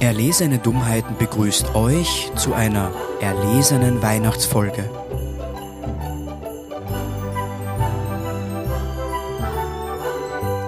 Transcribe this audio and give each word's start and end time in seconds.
Erlesene 0.00 0.58
Dummheiten 0.58 1.16
begrüßt 1.18 1.74
euch 1.74 2.30
zu 2.36 2.54
einer 2.54 2.92
erlesenen 3.20 4.02
Weihnachtsfolge. 4.02 4.88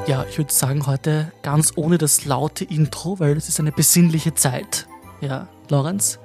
Ja, 0.06 0.24
ich 0.30 0.38
würde 0.38 0.52
sagen, 0.52 0.86
heute 0.86 1.32
ganz 1.42 1.72
ohne 1.76 1.98
das 1.98 2.24
laute 2.24 2.64
Intro, 2.64 3.18
weil 3.18 3.36
es 3.36 3.48
ist 3.48 3.58
eine 3.58 3.72
besinnliche 3.72 4.34
Zeit. 4.34 4.86
Ja, 5.20 5.48
Lorenz, 5.68 6.18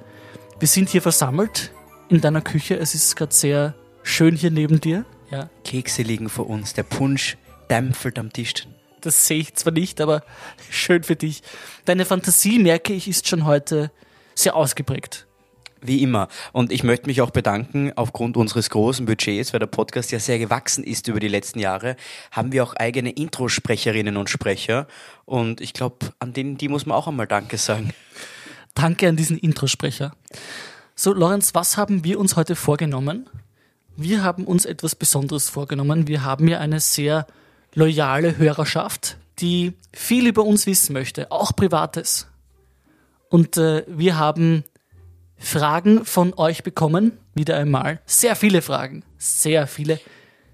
wir 0.58 0.68
sind 0.68 0.88
hier 0.88 1.02
versammelt 1.02 1.72
in 2.08 2.20
deiner 2.20 2.40
Küche. 2.40 2.76
Es 2.76 2.94
ist 2.94 3.16
gerade 3.16 3.34
sehr 3.34 3.74
schön 4.02 4.36
hier 4.36 4.50
neben 4.50 4.80
dir. 4.80 5.04
Ja, 5.30 5.50
Kekse 5.64 6.02
liegen 6.02 6.28
vor 6.28 6.48
uns, 6.48 6.74
der 6.74 6.84
Punsch 6.84 7.36
dämpfelt 7.70 8.18
am 8.18 8.32
Tisch. 8.32 8.66
Das 9.06 9.26
sehe 9.26 9.40
ich 9.40 9.54
zwar 9.54 9.72
nicht, 9.72 10.00
aber 10.00 10.22
schön 10.70 11.02
für 11.02 11.16
dich. 11.16 11.42
Deine 11.84 12.04
Fantasie, 12.04 12.58
merke 12.58 12.92
ich, 12.92 13.08
ist 13.08 13.28
schon 13.28 13.44
heute 13.44 13.90
sehr 14.34 14.56
ausgeprägt. 14.56 15.26
Wie 15.84 16.00
immer. 16.00 16.28
Und 16.52 16.70
ich 16.70 16.84
möchte 16.84 17.08
mich 17.08 17.20
auch 17.22 17.30
bedanken, 17.30 17.92
aufgrund 17.96 18.36
unseres 18.36 18.70
großen 18.70 19.04
Budgets, 19.04 19.52
weil 19.52 19.58
der 19.58 19.66
Podcast 19.66 20.12
ja 20.12 20.20
sehr 20.20 20.38
gewachsen 20.38 20.84
ist 20.84 21.08
über 21.08 21.18
die 21.18 21.26
letzten 21.28 21.58
Jahre, 21.58 21.96
haben 22.30 22.52
wir 22.52 22.62
auch 22.62 22.74
eigene 22.74 23.10
Introsprecherinnen 23.10 24.16
und 24.16 24.30
Sprecher. 24.30 24.86
Und 25.24 25.60
ich 25.60 25.72
glaube, 25.72 26.12
an 26.20 26.32
denen, 26.32 26.56
die 26.56 26.68
muss 26.68 26.86
man 26.86 26.96
auch 26.96 27.08
einmal 27.08 27.26
Danke 27.26 27.58
sagen. 27.58 27.92
Danke 28.74 29.08
an 29.08 29.16
diesen 29.16 29.36
Introsprecher. 29.36 30.14
So, 30.94 31.12
Lorenz, 31.12 31.52
was 31.54 31.76
haben 31.76 32.04
wir 32.04 32.20
uns 32.20 32.36
heute 32.36 32.54
vorgenommen? 32.54 33.28
Wir 33.96 34.22
haben 34.22 34.44
uns 34.44 34.64
etwas 34.64 34.94
Besonderes 34.94 35.50
vorgenommen. 35.50 36.06
Wir 36.06 36.24
haben 36.24 36.46
ja 36.46 36.60
eine 36.60 36.78
sehr 36.78 37.26
loyale 37.74 38.36
Hörerschaft, 38.38 39.16
die 39.38 39.74
viel 39.92 40.26
über 40.26 40.44
uns 40.44 40.66
wissen 40.66 40.92
möchte, 40.92 41.30
auch 41.30 41.54
Privates. 41.54 42.28
Und 43.28 43.56
äh, 43.56 43.84
wir 43.86 44.18
haben 44.18 44.64
Fragen 45.38 46.04
von 46.04 46.34
euch 46.34 46.62
bekommen, 46.62 47.18
wieder 47.34 47.56
einmal. 47.56 48.00
Sehr 48.06 48.36
viele 48.36 48.62
Fragen, 48.62 49.04
sehr 49.18 49.66
viele. 49.66 49.98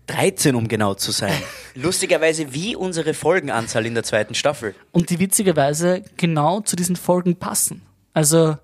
13, 0.06 0.54
um 0.54 0.68
genau 0.68 0.94
zu 0.94 1.12
sein. 1.12 1.34
Lustigerweise 1.74 2.54
wie 2.54 2.74
unsere 2.74 3.14
Folgenanzahl 3.14 3.84
in 3.84 3.94
der 3.94 4.04
zweiten 4.04 4.34
Staffel. 4.34 4.74
Und 4.90 5.10
die 5.10 5.18
witzigerweise 5.18 6.02
genau 6.16 6.60
zu 6.60 6.76
diesen 6.76 6.96
Folgen 6.96 7.36
passen. 7.36 7.82
Also 8.14 8.56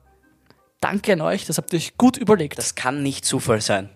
danke 0.81 1.13
an 1.13 1.21
euch, 1.21 1.45
das 1.45 1.59
habt 1.59 1.73
ihr 1.73 1.79
euch 1.79 1.97
gut 1.99 2.17
überlegt. 2.17 2.57
Das 2.57 2.75
kann 2.75 3.03
nicht 3.03 3.25
Zufall 3.25 3.61
sein. 3.61 3.91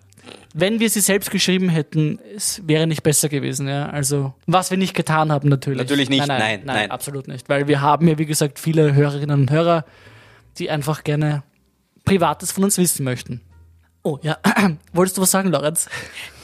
Wenn 0.55 0.81
wir 0.81 0.89
sie 0.91 1.01
selbst 1.01 1.31
geschrieben 1.31 1.69
hätten, 1.69 2.19
es 2.35 2.63
wäre 2.67 2.87
nicht 2.87 3.03
besser 3.03 3.29
gewesen, 3.29 3.69
ja. 3.69 3.89
Also, 3.89 4.35
was 4.47 4.71
wir 4.71 4.79
nicht 4.79 4.95
getan 4.95 5.31
haben, 5.31 5.49
natürlich. 5.49 5.79
Natürlich 5.79 6.09
nicht, 6.09 6.21
Nein, 6.21 6.29
nein, 6.29 6.39
nein, 6.39 6.63
nein, 6.65 6.77
nein. 6.77 6.91
absolut 6.91 7.29
nicht. 7.29 7.49
Weil 7.49 7.69
wir 7.69 7.81
haben 7.81 8.09
ja, 8.09 8.19
wie 8.19 8.27
gesagt, 8.27 8.59
viele 8.59 8.95
Hörerinnen 8.95 9.41
und 9.41 9.51
Hörer, 9.51 9.85
die 10.59 10.71
einfach 10.71 11.05
gerne 11.05 11.43
Privates 12.05 12.53
von 12.53 12.65
uns 12.65 12.79
wissen 12.79 13.05
möchten. 13.05 13.43
Oh, 14.03 14.19
ja. 14.23 14.39
Wolltest 14.93 15.17
du 15.17 15.23
was 15.23 15.31
sagen, 15.31 15.51
Lorenz? 15.51 15.89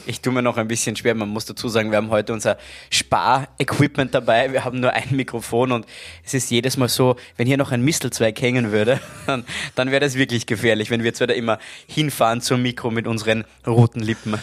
Ich 0.07 0.21
tue 0.21 0.31
mir 0.31 0.41
noch 0.41 0.57
ein 0.57 0.67
bisschen 0.67 0.95
schwer. 0.95 1.15
Man 1.15 1.29
muss 1.29 1.45
dazu 1.45 1.67
sagen, 1.67 1.89
wir 1.89 1.97
haben 1.97 2.09
heute 2.09 2.33
unser 2.33 2.57
Spar-Equipment 2.91 4.13
dabei. 4.13 4.51
Wir 4.51 4.63
haben 4.63 4.79
nur 4.79 4.91
ein 4.91 5.15
Mikrofon 5.15 5.71
und 5.71 5.85
es 6.23 6.33
ist 6.33 6.51
jedes 6.51 6.77
Mal 6.77 6.89
so, 6.89 7.15
wenn 7.37 7.47
hier 7.47 7.57
noch 7.57 7.71
ein 7.71 7.81
Mistelzweig 7.81 8.39
hängen 8.39 8.71
würde, 8.71 8.99
dann, 9.25 9.45
dann 9.73 9.89
wäre 9.89 10.01
das 10.01 10.15
wirklich 10.15 10.45
gefährlich, 10.45 10.91
wenn 10.91 11.01
wir 11.01 11.07
jetzt 11.07 11.21
wieder 11.21 11.35
immer 11.35 11.57
hinfahren 11.87 12.41
zum 12.41 12.61
Mikro 12.61 12.91
mit 12.91 13.07
unseren 13.07 13.45
roten 13.65 13.99
Lippen. 13.99 14.35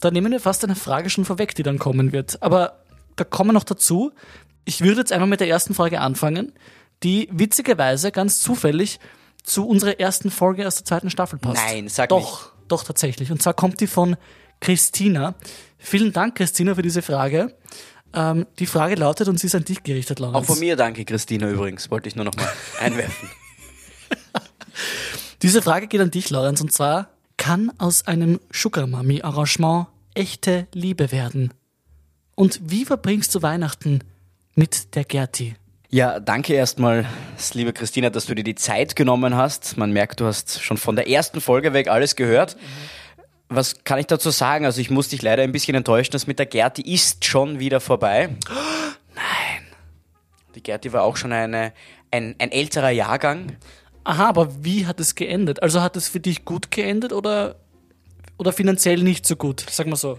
Da 0.00 0.10
nehmen 0.12 0.30
wir 0.30 0.40
fast 0.40 0.62
eine 0.62 0.76
Frage 0.76 1.10
schon 1.10 1.24
vorweg, 1.24 1.54
die 1.56 1.64
dann 1.64 1.78
kommen 1.78 2.12
wird. 2.12 2.40
Aber 2.42 2.84
da 3.16 3.24
kommen 3.24 3.48
wir 3.48 3.54
noch 3.54 3.64
dazu. 3.64 4.12
Ich 4.64 4.82
würde 4.82 5.00
jetzt 5.00 5.12
einmal 5.12 5.28
mit 5.28 5.40
der 5.40 5.48
ersten 5.48 5.74
Frage 5.74 6.00
anfangen, 6.00 6.52
die 7.02 7.28
witzigerweise 7.32 8.12
ganz 8.12 8.40
zufällig 8.40 9.00
zu 9.42 9.66
unserer 9.66 9.98
ersten 9.98 10.30
Folge 10.30 10.66
aus 10.66 10.76
der 10.76 10.84
zweiten 10.84 11.10
Staffel 11.10 11.38
passt. 11.38 11.56
Nein, 11.66 11.88
sag 11.88 12.10
Doch, 12.10 12.52
doch 12.68 12.84
tatsächlich. 12.84 13.30
Und 13.30 13.42
zwar 13.42 13.54
kommt 13.54 13.80
die 13.80 13.86
von 13.86 14.16
Christina. 14.60 15.34
Vielen 15.78 16.12
Dank, 16.12 16.36
Christina, 16.36 16.74
für 16.74 16.82
diese 16.82 17.02
Frage. 17.02 17.56
Ähm, 18.14 18.46
die 18.58 18.66
Frage 18.66 18.94
lautet, 18.94 19.28
und 19.28 19.38
sie 19.38 19.46
ist 19.46 19.54
an 19.54 19.64
dich 19.64 19.82
gerichtet, 19.82 20.18
Lorenz. 20.18 20.36
Auch 20.36 20.44
von 20.44 20.58
mir 20.58 20.76
danke, 20.76 21.04
Christina 21.04 21.48
übrigens, 21.50 21.90
wollte 21.90 22.08
ich 22.08 22.16
nur 22.16 22.24
noch 22.24 22.34
mal 22.34 22.48
einwerfen. 22.80 23.28
Diese 25.42 25.62
Frage 25.62 25.86
geht 25.86 26.00
an 26.00 26.10
dich, 26.10 26.30
Lorenz, 26.30 26.60
und 26.60 26.72
zwar, 26.72 27.10
kann 27.36 27.70
aus 27.78 28.06
einem 28.06 28.40
Sugar 28.50 28.86
Mami 28.86 29.22
Arrangement 29.22 29.86
echte 30.14 30.66
Liebe 30.72 31.12
werden? 31.12 31.54
Und 32.34 32.60
wie 32.64 32.84
verbringst 32.84 33.34
du 33.34 33.42
Weihnachten 33.42 34.00
mit 34.54 34.94
der 34.94 35.04
Gerti? 35.04 35.54
Ja, 35.90 36.20
danke 36.20 36.52
erstmal, 36.52 37.06
liebe 37.54 37.72
Christina, 37.72 38.10
dass 38.10 38.26
du 38.26 38.34
dir 38.34 38.44
die 38.44 38.54
Zeit 38.54 38.94
genommen 38.94 39.36
hast. 39.36 39.78
Man 39.78 39.90
merkt, 39.90 40.20
du 40.20 40.26
hast 40.26 40.62
schon 40.62 40.76
von 40.76 40.96
der 40.96 41.08
ersten 41.08 41.40
Folge 41.40 41.72
weg 41.72 41.88
alles 41.88 42.14
gehört. 42.14 42.58
Was 43.48 43.84
kann 43.84 43.98
ich 43.98 44.06
dazu 44.06 44.28
sagen? 44.28 44.66
Also 44.66 44.82
ich 44.82 44.90
muss 44.90 45.08
dich 45.08 45.22
leider 45.22 45.42
ein 45.42 45.52
bisschen 45.52 45.74
enttäuschen, 45.74 46.12
das 46.12 46.26
mit 46.26 46.38
der 46.38 46.44
Gerti 46.44 46.82
ist 46.82 47.24
schon 47.24 47.58
wieder 47.58 47.80
vorbei. 47.80 48.28
Nein. 49.14 49.66
Die 50.54 50.62
Gerti 50.62 50.92
war 50.92 51.04
auch 51.04 51.16
schon 51.16 51.32
eine, 51.32 51.72
ein, 52.10 52.34
ein 52.38 52.52
älterer 52.52 52.90
Jahrgang. 52.90 53.56
Aha, 54.04 54.28
aber 54.28 54.62
wie 54.62 54.84
hat 54.84 55.00
es 55.00 55.14
geendet? 55.14 55.62
Also 55.62 55.80
hat 55.80 55.96
es 55.96 56.06
für 56.06 56.20
dich 56.20 56.44
gut 56.44 56.70
geendet 56.70 57.14
oder, 57.14 57.56
oder 58.36 58.52
finanziell 58.52 59.02
nicht 59.02 59.24
so 59.24 59.36
gut? 59.36 59.64
Sag 59.70 59.86
mal 59.86 59.96
so. 59.96 60.18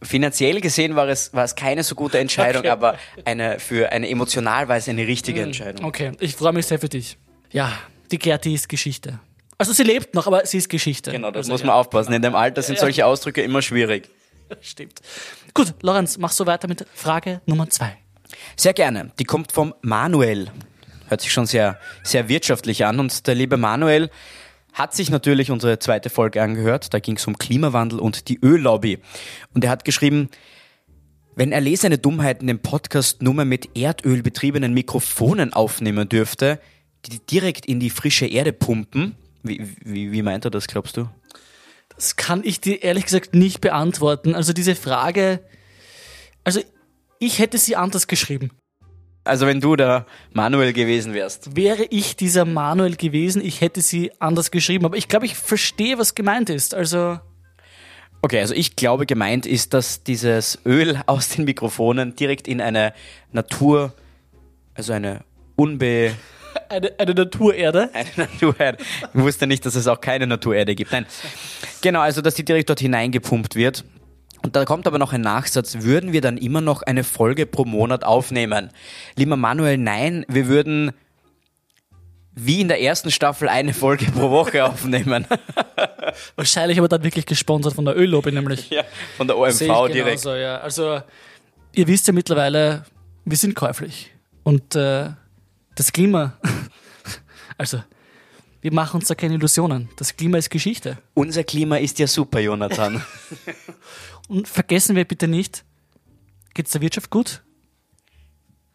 Finanziell 0.00 0.60
gesehen 0.60 0.94
war 0.94 1.08
es, 1.08 1.34
war 1.34 1.44
es 1.44 1.54
keine 1.56 1.82
so 1.82 1.94
gute 1.96 2.18
Entscheidung, 2.18 2.60
Okay. 2.60 2.68
aber 2.70 2.98
eine, 3.24 3.58
für 3.58 3.90
eine 3.90 4.08
emotional 4.08 4.68
war 4.68 4.76
es 4.76 4.88
eine 4.88 5.06
richtige 5.06 5.42
Entscheidung. 5.42 5.84
Okay, 5.84 6.12
ich 6.20 6.36
freue 6.36 6.52
mich 6.52 6.66
sehr 6.66 6.78
für 6.78 6.88
dich. 6.88 7.18
Ja, 7.50 7.72
die 8.12 8.18
Gerti 8.18 8.54
ist 8.54 8.68
Geschichte. 8.68 9.18
Also 9.58 9.72
sie 9.72 9.82
lebt 9.82 10.14
noch, 10.14 10.28
aber 10.28 10.46
sie 10.46 10.58
ist 10.58 10.68
Geschichte. 10.68 11.10
Genau, 11.10 11.32
das 11.32 11.38
also, 11.46 11.52
muss 11.52 11.60
ja. 11.62 11.66
man 11.66 11.74
aufpassen. 11.76 12.12
In 12.12 12.22
dem 12.22 12.36
Alter 12.36 12.62
sind 12.62 12.76
Ja. 12.76 12.82
solche 12.82 13.06
Ausdrücke 13.06 13.42
immer 13.42 13.60
schwierig. 13.60 14.08
Stimmt. 14.60 15.00
Gut, 15.52 15.74
Lorenz, 15.82 16.16
mach 16.16 16.30
so 16.30 16.46
weiter 16.46 16.68
mit 16.68 16.86
Frage 16.94 17.40
Nummer 17.46 17.68
zwei. 17.68 17.96
Sehr 18.56 18.74
gerne. 18.74 19.10
Die 19.18 19.24
kommt 19.24 19.50
vom 19.50 19.74
Manuel. 19.82 20.48
Hört 21.08 21.22
sich 21.22 21.32
schon 21.32 21.46
sehr, 21.46 21.80
sehr 22.04 22.28
wirtschaftlich 22.28 22.84
an. 22.84 23.00
Und 23.00 23.26
der 23.26 23.34
liebe 23.34 23.56
Manuel 23.56 24.10
hat 24.78 24.94
sich 24.94 25.10
natürlich 25.10 25.50
unsere 25.50 25.78
zweite 25.80 26.08
Folge 26.08 26.40
angehört. 26.40 26.94
Da 26.94 27.00
ging 27.00 27.16
es 27.16 27.26
um 27.26 27.36
Klimawandel 27.36 27.98
und 27.98 28.28
die 28.28 28.38
Öllobby. 28.42 28.98
Und 29.52 29.64
er 29.64 29.70
hat 29.70 29.84
geschrieben, 29.84 30.28
wenn 31.34 31.52
erlesene 31.52 31.98
Dummheiten 31.98 32.46
den 32.46 32.60
Podcast 32.60 33.20
nur 33.22 33.34
mehr 33.34 33.44
mit 33.44 33.76
Erdöl 33.76 34.22
betriebenen 34.22 34.74
Mikrofonen 34.74 35.52
aufnehmen 35.52 36.08
dürfte, 36.08 36.60
die 37.06 37.18
direkt 37.18 37.66
in 37.66 37.80
die 37.80 37.90
frische 37.90 38.26
Erde 38.26 38.52
pumpen, 38.52 39.16
wie, 39.42 39.66
wie, 39.84 40.12
wie 40.12 40.22
meint 40.22 40.44
er 40.44 40.50
das, 40.50 40.66
glaubst 40.66 40.96
du? 40.96 41.08
Das 41.94 42.16
kann 42.16 42.42
ich 42.44 42.60
dir 42.60 42.82
ehrlich 42.82 43.04
gesagt 43.04 43.34
nicht 43.34 43.60
beantworten. 43.60 44.34
Also 44.34 44.52
diese 44.52 44.74
Frage, 44.76 45.40
also 46.44 46.60
ich 47.18 47.40
hätte 47.40 47.58
sie 47.58 47.76
anders 47.76 48.06
geschrieben. 48.06 48.50
Also 49.28 49.46
wenn 49.46 49.60
du 49.60 49.76
der 49.76 50.06
Manuel 50.32 50.72
gewesen 50.72 51.14
wärst. 51.14 51.54
Wäre 51.54 51.84
ich 51.84 52.16
dieser 52.16 52.44
Manuel 52.44 52.96
gewesen, 52.96 53.44
ich 53.44 53.60
hätte 53.60 53.80
sie 53.82 54.10
anders 54.18 54.50
geschrieben. 54.50 54.84
Aber 54.84 54.96
ich 54.96 55.08
glaube, 55.08 55.26
ich 55.26 55.34
verstehe, 55.34 55.98
was 55.98 56.14
gemeint 56.14 56.50
ist. 56.50 56.74
Also 56.74 57.18
Okay, 58.20 58.40
also 58.40 58.54
ich 58.54 58.74
glaube, 58.74 59.06
gemeint 59.06 59.46
ist, 59.46 59.74
dass 59.74 60.02
dieses 60.02 60.58
Öl 60.66 61.00
aus 61.06 61.28
den 61.28 61.44
Mikrofonen 61.44 62.16
direkt 62.16 62.48
in 62.48 62.60
eine 62.60 62.92
Natur, 63.30 63.92
also 64.74 64.92
eine 64.92 65.20
unbe... 65.54 66.14
eine, 66.68 66.98
eine 66.98 67.14
Naturerde. 67.14 67.90
Eine 67.92 68.08
Naturerde. 68.16 68.78
Ich 69.14 69.20
wusste 69.20 69.46
nicht, 69.46 69.64
dass 69.64 69.76
es 69.76 69.86
auch 69.86 70.00
keine 70.00 70.26
Naturerde 70.26 70.74
gibt. 70.74 70.90
Nein. 70.90 71.06
Genau, 71.80 72.00
also 72.00 72.20
dass 72.20 72.34
die 72.34 72.44
direkt 72.44 72.68
dort 72.70 72.80
hineingepumpt 72.80 73.54
wird. 73.54 73.84
Und 74.42 74.56
da 74.56 74.64
kommt 74.64 74.86
aber 74.86 74.98
noch 74.98 75.12
ein 75.12 75.20
Nachsatz. 75.20 75.78
Würden 75.80 76.12
wir 76.12 76.20
dann 76.20 76.36
immer 76.36 76.60
noch 76.60 76.82
eine 76.82 77.04
Folge 77.04 77.46
pro 77.46 77.64
Monat 77.64 78.04
aufnehmen? 78.04 78.70
Lieber 79.16 79.36
Manuel, 79.36 79.78
nein, 79.78 80.24
wir 80.28 80.46
würden 80.46 80.92
wie 82.40 82.60
in 82.60 82.68
der 82.68 82.80
ersten 82.80 83.10
Staffel 83.10 83.48
eine 83.48 83.74
Folge 83.74 84.06
pro 84.12 84.30
Woche 84.30 84.64
aufnehmen. 84.64 85.26
Wahrscheinlich 86.36 86.78
aber 86.78 86.88
dann 86.88 87.02
wirklich 87.02 87.26
gesponsert 87.26 87.74
von 87.74 87.84
der 87.84 87.96
Öllobby 87.96 88.30
nämlich. 88.30 88.70
ja, 88.70 88.84
von 89.16 89.26
der 89.26 89.36
OMV 89.36 89.58
direkt. 89.58 89.94
genauso, 89.94 90.34
ja. 90.34 90.58
Also, 90.58 91.02
ihr 91.74 91.86
wisst 91.88 92.06
ja 92.06 92.12
mittlerweile, 92.12 92.84
wir 93.24 93.36
sind 93.36 93.54
käuflich. 93.56 94.12
Und 94.44 94.76
äh, 94.76 95.10
das 95.74 95.92
Klima, 95.92 96.38
also, 97.58 97.82
wir 98.60 98.72
machen 98.72 99.00
uns 99.00 99.08
da 99.08 99.14
keine 99.14 99.34
Illusionen. 99.34 99.88
Das 99.96 100.16
Klima 100.16 100.38
ist 100.38 100.50
Geschichte. 100.50 100.98
Unser 101.14 101.44
Klima 101.44 101.76
ist 101.76 101.98
ja 101.98 102.06
super, 102.06 102.38
Jonathan. 102.38 103.02
Und 104.28 104.46
vergessen 104.46 104.94
wir 104.94 105.04
bitte 105.04 105.26
nicht, 105.26 105.64
geht's 106.54 106.72
der 106.72 106.80
Wirtschaft 106.80 107.10
gut? 107.10 107.42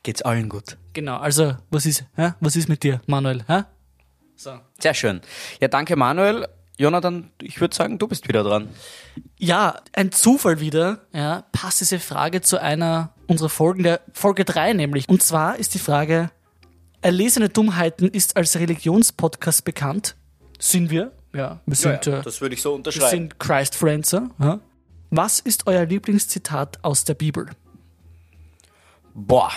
Geht's 0.04 0.22
allen 0.22 0.50
gut. 0.50 0.78
Genau, 0.94 1.18
also, 1.18 1.56
was 1.70 1.86
ist, 1.86 2.06
hä? 2.16 2.34
was 2.40 2.56
ist 2.56 2.68
mit 2.68 2.84
dir, 2.84 3.02
Manuel? 3.08 3.44
Hä? 3.48 3.64
So. 4.36 4.60
Sehr 4.80 4.94
schön. 4.94 5.22
Ja, 5.62 5.68
danke 5.68 5.96
Manuel. 5.96 6.48
Jonathan, 6.78 7.30
ich 7.42 7.62
würde 7.62 7.76
sagen, 7.76 8.00
du 8.00 8.08
bist 8.08 8.28
wieder 8.28 8.44
dran. 8.44 8.68
Ja, 9.38 9.80
ein 9.94 10.12
Zufall 10.12 10.60
wieder, 10.60 11.06
ja, 11.14 11.46
passt 11.52 11.82
diese 11.82 12.00
Frage 12.00 12.42
zu 12.42 12.60
einer 12.60 13.14
unserer 13.28 13.50
Folgen, 13.50 13.84
der 13.84 14.02
Folge 14.12 14.44
3 14.44 14.74
nämlich. 14.74 15.08
Und 15.08 15.22
zwar 15.22 15.58
ist 15.58 15.76
die 15.76 15.80
Frage, 15.80 16.32
Erlesene 17.04 17.50
Dummheiten 17.50 18.08
ist 18.08 18.38
als 18.38 18.58
Religionspodcast 18.58 19.66
bekannt. 19.66 20.16
Sind 20.58 20.90
wir? 20.90 21.12
Ja, 21.34 21.60
wir 21.66 21.76
sind, 21.76 22.08
äh, 22.08 22.22
das 22.22 22.40
würde 22.40 22.56
ich 22.56 22.62
so 22.62 22.70
wir 22.70 22.76
unterschreiben. 22.76 23.10
sind 23.10 23.40
Christ 23.40 23.76
Friends. 23.76 24.14
Ja? 24.14 24.60
Was 25.15 25.39
ist 25.39 25.68
euer 25.68 25.86
Lieblingszitat 25.86 26.80
aus 26.81 27.04
der 27.04 27.13
Bibel? 27.13 27.45
Boah, 29.13 29.51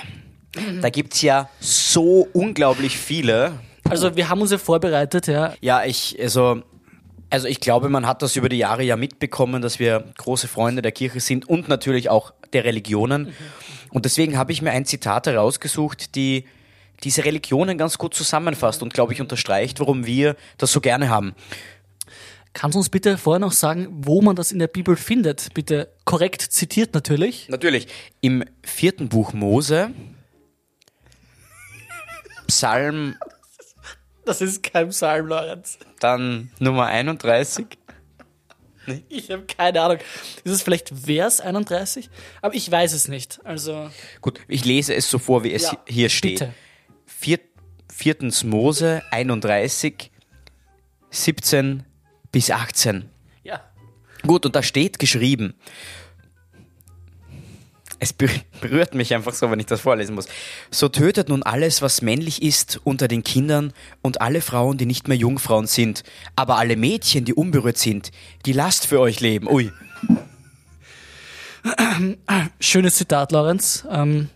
da 0.83 0.91
gibt's 0.91 1.23
ja 1.23 1.49
so 1.61 2.29
unglaublich 2.35 2.99
viele. 2.99 3.55
Also 3.89 4.17
wir 4.17 4.29
haben 4.29 4.43
uns 4.43 4.51
ja 4.51 4.59
vorbereitet, 4.59 5.29
ja. 5.29 5.55
Ja, 5.63 5.83
ich, 5.83 6.19
also, 6.21 6.61
also 7.31 7.49
ich 7.49 7.61
glaube, 7.61 7.89
man 7.89 8.07
hat 8.07 8.21
das 8.21 8.37
über 8.37 8.51
die 8.51 8.59
Jahre 8.59 8.83
ja 8.83 8.97
mitbekommen, 8.97 9.63
dass 9.63 9.79
wir 9.79 10.05
große 10.19 10.47
Freunde 10.47 10.83
der 10.83 10.93
Kirche 10.93 11.21
sind 11.21 11.49
und 11.49 11.71
natürlich 11.71 12.11
auch 12.11 12.35
der 12.53 12.65
Religionen. 12.65 13.33
Und 13.91 14.05
deswegen 14.05 14.37
habe 14.37 14.53
ich 14.53 14.61
mir 14.61 14.73
ein 14.73 14.85
Zitat 14.85 15.27
herausgesucht, 15.27 16.17
die 16.17 16.45
diese 17.03 17.25
Religionen 17.25 17.79
ganz 17.79 17.97
gut 17.97 18.13
zusammenfasst 18.13 18.83
und, 18.83 18.93
glaube 18.93 19.15
ich, 19.15 19.23
unterstreicht, 19.23 19.81
warum 19.81 20.05
wir 20.05 20.37
das 20.59 20.71
so 20.71 20.83
gerne 20.83 21.09
haben. 21.09 21.35
Kannst 22.59 22.75
du 22.75 22.79
uns 22.79 22.89
bitte 22.89 23.19
vorher 23.19 23.39
noch 23.39 23.53
sagen, 23.53 23.87
wo 23.91 24.23
man 24.23 24.35
das 24.35 24.51
in 24.51 24.59
der 24.59 24.67
Bibel 24.67 24.97
findet? 24.97 25.53
Bitte 25.53 25.93
korrekt 26.07 26.41
zitiert 26.41 26.95
natürlich. 26.95 27.51
Natürlich, 27.51 27.87
im 28.23 28.45
vierten 28.65 29.11
Buch 29.11 29.35
Mose, 29.35 29.91
Psalm, 32.47 33.17
Das 34.25 34.41
ist 34.41 34.63
kein 34.63 34.89
Psalm, 34.89 35.27
Lorenz. 35.27 35.79
dann 36.01 36.51
Nummer 36.59 36.87
31. 36.87 37.67
Ich 39.11 39.31
habe 39.31 39.43
keine 39.43 39.83
Ahnung. 39.83 39.99
Ist 40.45 40.53
es 40.53 40.63
vielleicht 40.63 40.95
Vers 41.05 41.43
31? 41.43 42.09
Aber 42.41 42.55
ich 42.55 42.71
weiß 42.71 42.95
es 42.95 43.09
nicht. 43.09 43.39
Also, 43.45 43.91
Gut, 44.23 44.41
ich 44.49 44.65
lese 44.65 44.95
es 44.95 45.11
so 45.11 45.19
vor, 45.19 45.45
wie 45.45 45.53
es 45.53 45.65
Ja, 45.65 45.79
hier 45.87 46.09
steht. 46.09 46.39
bitte. 46.39 46.55
Vier, 47.05 47.41
viertens 47.93 48.45
Mose 48.45 49.03
31, 49.11 50.11
17 51.11 51.83
bis 52.33 52.51
18. 52.51 53.09
ja. 53.45 53.61
Gut, 54.27 54.45
und 54.47 54.57
da 54.57 54.63
steht 54.63 54.99
geschrieben, 54.99 55.55
es 57.99 58.13
ber- 58.13 58.29
berührt 58.61 58.95
mich 58.95 59.15
einfach 59.15 59.33
so, 59.35 59.51
wenn 59.51 59.61
ich 59.61 59.67
das 59.67 59.81
vorlesen 59.81 60.15
muss. 60.15 60.27
So 60.71 60.89
tötet 60.89 61.29
nun 61.29 61.43
alles, 61.43 61.81
was 61.83 62.03
männlich 62.03 62.43
ist, 62.43 62.81
unter 62.85 63.09
den 63.09 63.23
Kindern 63.23 63.73
und 64.03 64.21
alle 64.21 64.41
Frauen, 64.41 64.79
die 64.79 64.87
nicht 64.87 65.07
mehr 65.09 65.17
Jungfrauen 65.17 65.67
sind, 65.67 66.03
aber 66.35 66.57
alle 66.59 66.77
Mädchen, 66.77 67.25
die 67.25 67.35
unberührt 67.35 67.79
sind, 67.79 68.11
die 68.47 68.53
lasst 68.53 68.87
für 68.87 69.01
euch 69.01 69.21
leben. 69.21 69.49
Ui. 69.49 69.73
Schönes 72.61 72.97
Zitat, 72.97 73.33
Lorenz. 73.33 73.87
Ähm, 73.91 74.29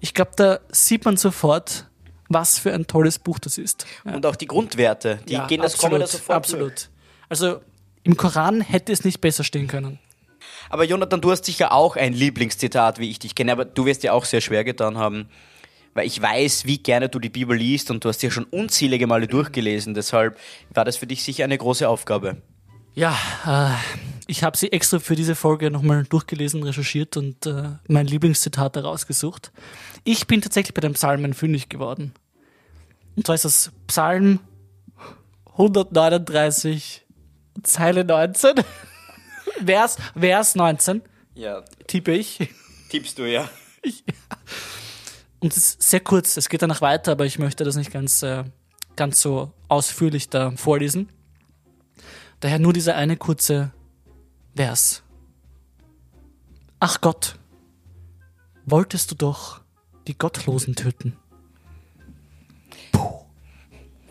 ich 0.00 0.14
glaube, 0.14 0.32
da 0.36 0.60
sieht 0.70 1.04
man 1.04 1.16
sofort, 1.16 1.86
was 2.28 2.58
für 2.58 2.72
ein 2.72 2.86
tolles 2.86 3.18
Buch 3.18 3.38
das 3.38 3.58
ist. 3.58 3.86
Und 4.04 4.26
auch 4.26 4.36
die 4.36 4.46
Grundwerte, 4.46 5.20
die 5.28 5.38
gehen 5.48 5.62
das 5.62 5.78
kommen 5.78 6.00
da 6.00 6.06
sofort 6.06 6.36
Absolut. 6.36 6.90
Also 7.34 7.60
im 8.04 8.16
Koran 8.16 8.60
hätte 8.60 8.92
es 8.92 9.02
nicht 9.02 9.20
besser 9.20 9.42
stehen 9.42 9.66
können. 9.66 9.98
Aber 10.70 10.84
Jonathan, 10.84 11.20
du 11.20 11.32
hast 11.32 11.44
sicher 11.44 11.72
auch 11.72 11.96
ein 11.96 12.12
Lieblingszitat, 12.12 13.00
wie 13.00 13.10
ich 13.10 13.18
dich 13.18 13.34
kenne, 13.34 13.50
aber 13.50 13.64
du 13.64 13.86
wirst 13.86 14.04
dir 14.04 14.14
auch 14.14 14.24
sehr 14.24 14.40
schwer 14.40 14.62
getan 14.62 14.98
haben, 14.98 15.28
weil 15.94 16.06
ich 16.06 16.22
weiß, 16.22 16.64
wie 16.64 16.78
gerne 16.78 17.08
du 17.08 17.18
die 17.18 17.30
Bibel 17.30 17.56
liest 17.58 17.90
und 17.90 18.04
du 18.04 18.08
hast 18.08 18.20
sie 18.20 18.28
ja 18.28 18.30
schon 18.30 18.44
unzählige 18.44 19.08
Male 19.08 19.26
durchgelesen, 19.26 19.94
deshalb 19.94 20.38
war 20.72 20.84
das 20.84 20.96
für 20.96 21.08
dich 21.08 21.24
sicher 21.24 21.42
eine 21.42 21.58
große 21.58 21.88
Aufgabe. 21.88 22.36
Ja, 22.94 23.18
äh, 23.44 23.74
ich 24.28 24.44
habe 24.44 24.56
sie 24.56 24.70
extra 24.70 25.00
für 25.00 25.16
diese 25.16 25.34
Folge 25.34 25.72
nochmal 25.72 26.04
durchgelesen, 26.04 26.62
recherchiert 26.62 27.16
und 27.16 27.46
äh, 27.46 27.70
mein 27.88 28.06
Lieblingszitat 28.06 28.76
herausgesucht. 28.76 29.50
Ich 30.04 30.28
bin 30.28 30.40
tatsächlich 30.40 30.74
bei 30.74 30.82
den 30.82 30.92
Psalmen 30.92 31.34
fündig 31.34 31.68
geworden. 31.68 32.14
Und 33.16 33.26
zwar 33.26 33.34
ist 33.34 33.44
das 33.44 33.72
Psalm 33.88 34.38
139, 35.54 37.03
Zeile 37.64 38.04
19. 38.04 38.54
Vers, 39.64 39.96
Vers 40.18 40.54
19, 40.54 41.02
Ja, 41.34 41.62
tippe 41.86 42.12
ich. 42.12 42.48
tippst 42.90 43.18
du 43.18 43.22
ja. 43.30 43.48
Und 45.40 45.52
es 45.52 45.56
ist 45.74 45.82
sehr 45.82 46.00
kurz, 46.00 46.36
es 46.36 46.48
geht 46.48 46.62
danach 46.62 46.80
weiter, 46.80 47.12
aber 47.12 47.26
ich 47.26 47.38
möchte 47.38 47.64
das 47.64 47.76
nicht 47.76 47.92
ganz, 47.92 48.22
äh, 48.22 48.44
ganz 48.96 49.20
so 49.20 49.52
ausführlich 49.68 50.28
da 50.30 50.52
vorlesen. 50.52 51.08
Daher 52.40 52.58
nur 52.58 52.72
dieser 52.72 52.96
eine 52.96 53.16
kurze 53.16 53.72
Vers. 54.56 55.02
Ach 56.80 57.00
Gott, 57.00 57.38
wolltest 58.66 59.10
du 59.10 59.14
doch 59.14 59.60
die 60.06 60.16
Gottlosen 60.16 60.74
töten? 60.76 61.16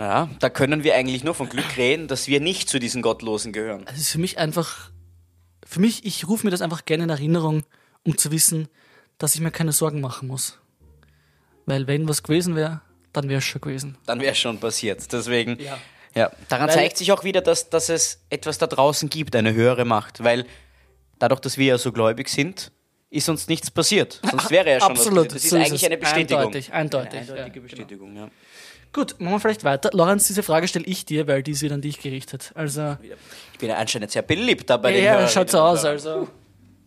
Ja, 0.04 0.30
da 0.40 0.50
können 0.50 0.84
wir 0.84 0.96
eigentlich 0.96 1.24
nur 1.24 1.34
von 1.34 1.48
Glück 1.48 1.78
reden, 1.78 2.10
dass 2.10 2.28
wir 2.28 2.42
nicht 2.42 2.68
zu 2.68 2.78
diesen 2.78 3.02
Gottlosen 3.02 3.54
gehören. 3.54 3.86
Das 3.86 3.98
ist 3.98 4.10
für 4.10 4.18
mich 4.20 4.38
einfach, 4.38 4.92
für 5.66 5.80
mich, 5.80 6.06
ich 6.06 6.28
rufe 6.28 6.46
mir 6.46 6.52
das 6.52 6.62
einfach 6.62 6.84
gerne 6.84 7.06
in 7.06 7.10
Erinnerung, 7.10 7.64
um 8.04 8.18
zu 8.18 8.30
wissen, 8.32 8.68
dass 9.18 9.34
ich 9.34 9.40
mir 9.40 9.50
keine 9.52 9.72
Sorgen 9.72 10.02
machen 10.02 10.28
muss. 10.28 10.60
Weil 11.66 11.88
wenn 11.88 12.06
was 12.10 12.22
gewesen 12.22 12.58
wäre, 12.58 12.82
dann 13.14 13.30
wäre 13.30 13.38
es 13.38 13.46
schon 13.46 13.62
gewesen. 13.62 13.98
Dann 14.06 14.20
wäre 14.20 14.34
es 14.34 14.38
schon 14.40 14.60
passiert. 14.60 15.10
Deswegen, 15.14 15.58
Ja. 15.62 15.78
ja, 16.16 16.32
daran 16.50 16.68
Weil- 16.68 16.76
zeigt 16.76 16.98
sich 16.98 17.10
auch 17.14 17.24
wieder, 17.24 17.40
dass, 17.40 17.70
dass 17.70 17.88
es 17.88 18.20
etwas 18.30 18.58
da 18.58 18.68
draußen 18.68 19.08
gibt, 19.10 19.34
eine 19.38 19.54
höhere 19.54 19.86
Macht, 19.86 20.22
weil 20.22 20.46
dadurch, 21.18 21.40
dass 21.40 21.58
wir 21.58 21.68
ja 21.68 21.78
so 21.78 21.94
gläubig 21.94 22.28
sind, 22.28 22.74
ist 23.10 23.30
uns 23.30 23.48
nichts 23.48 23.72
passiert. 23.72 24.20
Sonst 24.30 24.50
wäre 24.52 24.70
ja 24.70 24.80
schon 24.82 24.92
Absolut, 24.92 25.28
was 25.28 25.34
passiert. 25.34 25.36
Das 25.36 25.44
ist 25.46 25.50
so 25.52 25.56
ist 25.56 25.66
eigentlich 25.68 25.84
es. 25.84 25.88
eine 25.88 25.98
Bestätigung. 25.98 26.42
Eindeutig, 26.44 26.74
eindeutig, 26.74 27.12
Eine 27.14 27.20
eindeutige 27.22 27.40
ja, 27.40 27.48
genau. 27.48 27.64
Bestätigung, 27.64 28.16
ja. 28.18 28.30
Gut, 28.94 29.16
machen 29.20 29.34
wir 29.34 29.40
vielleicht 29.40 29.64
weiter. 29.64 29.90
Lorenz, 29.92 30.28
diese 30.28 30.44
Frage 30.44 30.68
stelle 30.68 30.86
ich 30.86 31.04
dir, 31.04 31.28
weil 31.28 31.42
die 31.42 31.52
ist 31.52 31.64
wieder 31.64 31.74
an 31.74 31.82
dich 31.82 32.00
gerichtet. 32.00 32.52
Also, 32.54 32.96
Ich 33.52 33.60
bin 33.60 33.70
ja 33.70 33.78
anscheinend 33.78 34.12
sehr 34.12 34.22
beliebt 34.22 34.70
da 34.70 34.78
bei 34.78 34.92
den 34.92 35.04
ja, 35.04 35.12
Hörerinnen 35.12 35.34
schaut 35.34 35.50
so 35.50 35.60
aus. 35.60 35.84
Also, 35.84 36.28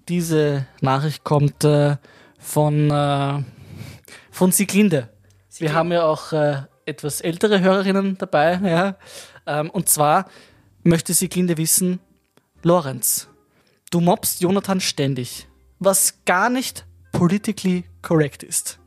diese 0.08 0.66
Nachricht 0.80 1.24
kommt 1.24 1.64
äh, 1.64 1.96
von, 2.38 2.90
äh, 2.92 3.42
von 4.30 4.52
Sieglinde. 4.52 5.08
Wir 5.58 5.74
haben 5.74 5.90
ja 5.90 6.04
auch 6.04 6.32
äh, 6.32 6.62
etwas 6.84 7.20
ältere 7.20 7.60
Hörerinnen 7.60 8.16
dabei. 8.18 8.60
Ja. 8.62 8.96
Ähm, 9.46 9.70
und 9.70 9.88
zwar 9.88 10.30
möchte 10.84 11.12
Sieglinde 11.12 11.56
wissen, 11.56 11.98
Lorenz, 12.62 13.28
du 13.90 14.00
mobst 14.00 14.40
Jonathan 14.40 14.80
ständig, 14.80 15.48
was 15.80 16.24
gar 16.24 16.50
nicht 16.50 16.86
politically 17.10 17.84
correct 18.02 18.44
ist. 18.44 18.78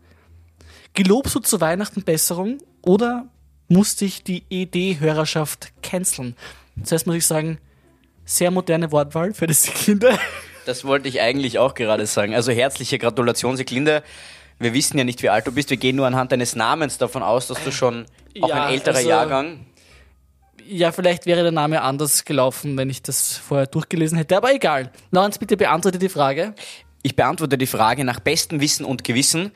Gelobst 0.94 1.36
du 1.36 1.40
zu 1.40 1.60
Weihnachten 1.60 2.04
Besserung 2.04 2.60
oder 2.82 3.28
muss 3.68 3.96
dich 3.96 4.24
die 4.24 4.44
ED-Hörerschaft 4.50 5.72
canceln? 5.82 6.36
Zuerst 6.84 7.08
muss 7.08 7.16
ich 7.18 7.26
sagen, 7.26 7.60
sehr 8.26 8.52
moderne 8.52 8.92
Wortwahl 8.92 9.34
für 9.34 9.48
das 9.48 9.64
Kinder. 9.64 10.18
Das 10.66 10.86
wollte 10.86 11.08
ich 11.10 11.20
eigentlich 11.20 11.58
auch 11.58 11.74
gerade 11.74 12.06
sagen. 12.06 12.36
Also 12.36 12.52
herzliche 12.52 13.00
Gratulation, 13.00 13.58
Siglinde. 13.58 14.04
Wir 14.60 14.72
wissen 14.76 15.00
ja 15.00 15.04
nicht, 15.04 15.24
wie 15.24 15.30
alt 15.30 15.48
du 15.48 15.52
bist. 15.52 15.72
Wir 15.72 15.78
gehen 15.78 15.96
nur 15.96 16.06
anhand 16.06 16.32
deines 16.32 16.56
Namens 16.56 17.00
davon 17.00 17.24
aus, 17.24 17.48
dass 17.48 17.64
du 17.64 17.72
schon 17.72 18.06
auch 18.42 18.50
Ja, 18.50 18.66
ein 18.66 18.74
älterer 18.74 18.98
also- 18.98 19.10
Jahrgang. 19.10 19.66
Ja, 20.68 20.92
vielleicht 20.92 21.26
wäre 21.26 21.42
der 21.42 21.54
Name 21.54 21.82
anders 21.82 22.24
gelaufen, 22.24 22.78
wenn 22.78 22.88
ich 22.92 23.02
das 23.02 23.36
vorher 23.38 23.66
durchgelesen 23.66 24.16
hätte, 24.18 24.38
aber 24.38 24.54
egal. 24.54 24.92
Lorenz, 25.10 25.40
bitte 25.40 25.58
beantworte 25.58 25.98
die 25.98 26.10
Frage. 26.10 26.54
Ich 27.02 27.16
beantworte 27.16 27.58
die 27.58 27.66
Frage 27.66 28.04
nach 28.04 28.20
bestem 28.20 28.62
Wissen 28.62 28.86
und 28.86 29.04
Gewissen. 29.04 29.52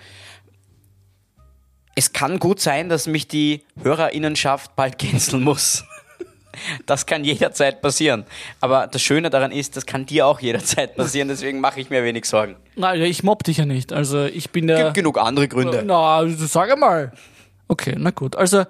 Es 1.96 2.12
kann 2.12 2.40
gut 2.40 2.60
sein, 2.60 2.90
dass 2.90 3.08
mich 3.08 3.28
die 3.28 3.64
Hörerinnenschaft 3.82 4.76
bald 4.76 4.98
canceln 4.98 5.44
muss. 5.44 5.84
Das 6.86 7.08
kann 7.08 7.24
jederzeit 7.24 7.82
passieren. 7.82 8.26
Aber 8.62 8.86
das 8.86 9.02
Schöne 9.02 9.32
daran 9.32 9.52
ist, 9.52 9.76
das 9.76 9.88
kann 9.88 10.06
dir 10.06 10.28
auch 10.28 10.40
jederzeit 10.40 10.96
passieren, 10.96 11.28
deswegen 11.28 11.60
mache 11.60 11.80
ich 11.80 11.90
mir 11.90 12.04
wenig 12.04 12.26
Sorgen. 12.26 12.58
Ja, 12.76 12.94
ich 12.94 13.24
mobb 13.24 13.44
dich 13.44 13.58
ja 13.58 13.66
nicht. 13.66 13.92
Also 13.92 14.26
ich 14.26 14.52
bin 14.52 14.70
ja. 14.70 14.84
Gibt 14.84 14.94
genug 14.94 15.18
andere 15.18 15.48
Gründe. 15.48 15.82
Na, 15.84 16.24
sag 16.28 16.72
einmal. 16.72 17.12
Okay, 17.68 17.96
na 17.98 18.12
gut. 18.12 18.36
Also 18.36 18.66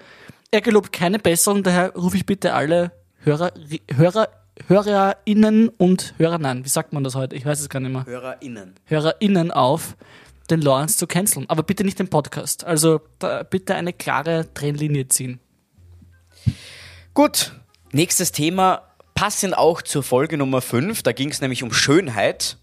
er 0.50 0.62
gelobt 0.62 0.94
keine 0.94 1.20
Besserung, 1.20 1.62
daher 1.62 1.94
rufe 1.94 2.16
ich 2.16 2.26
bitte 2.26 2.54
alle 2.54 2.94
Hörer, 3.24 3.52
Hörer, 3.96 4.28
HörerInnen 4.68 5.70
und 5.70 6.14
Hörer, 6.18 6.38
nein, 6.38 6.64
wie 6.64 6.70
sagt 6.70 6.94
man 6.94 7.04
das 7.04 7.16
heute? 7.16 7.36
Ich 7.36 7.46
weiß 7.46 7.60
es 7.60 7.70
gar 7.70 7.80
nicht 7.80 7.92
mehr. 7.92 8.06
HörerInnen. 8.06 8.76
HörerInnen 8.86 9.52
auf, 9.52 9.96
den 10.54 10.62
Lawrence 10.62 10.98
zu 10.98 11.08
canceln. 11.08 11.46
Aber 11.50 11.64
bitte 11.64 11.84
nicht 11.84 12.00
den 12.00 12.10
Podcast. 12.10 12.64
Also 12.64 13.02
da, 13.20 13.44
bitte 13.44 13.76
eine 13.76 13.94
klare 13.94 14.54
Trennlinie 14.54 15.08
ziehen. 15.08 15.40
Gut, 17.14 17.54
nächstes 17.92 18.32
Thema, 18.32 18.82
passend 19.14 19.56
auch 19.58 19.82
zur 19.82 20.04
Folge 20.04 20.38
Nummer 20.38 20.62
5, 20.62 21.04
da 21.04 21.12
ging 21.12 21.30
es 21.30 21.42
nämlich 21.42 21.64
um 21.64 21.72
Schönheit. 21.74 22.58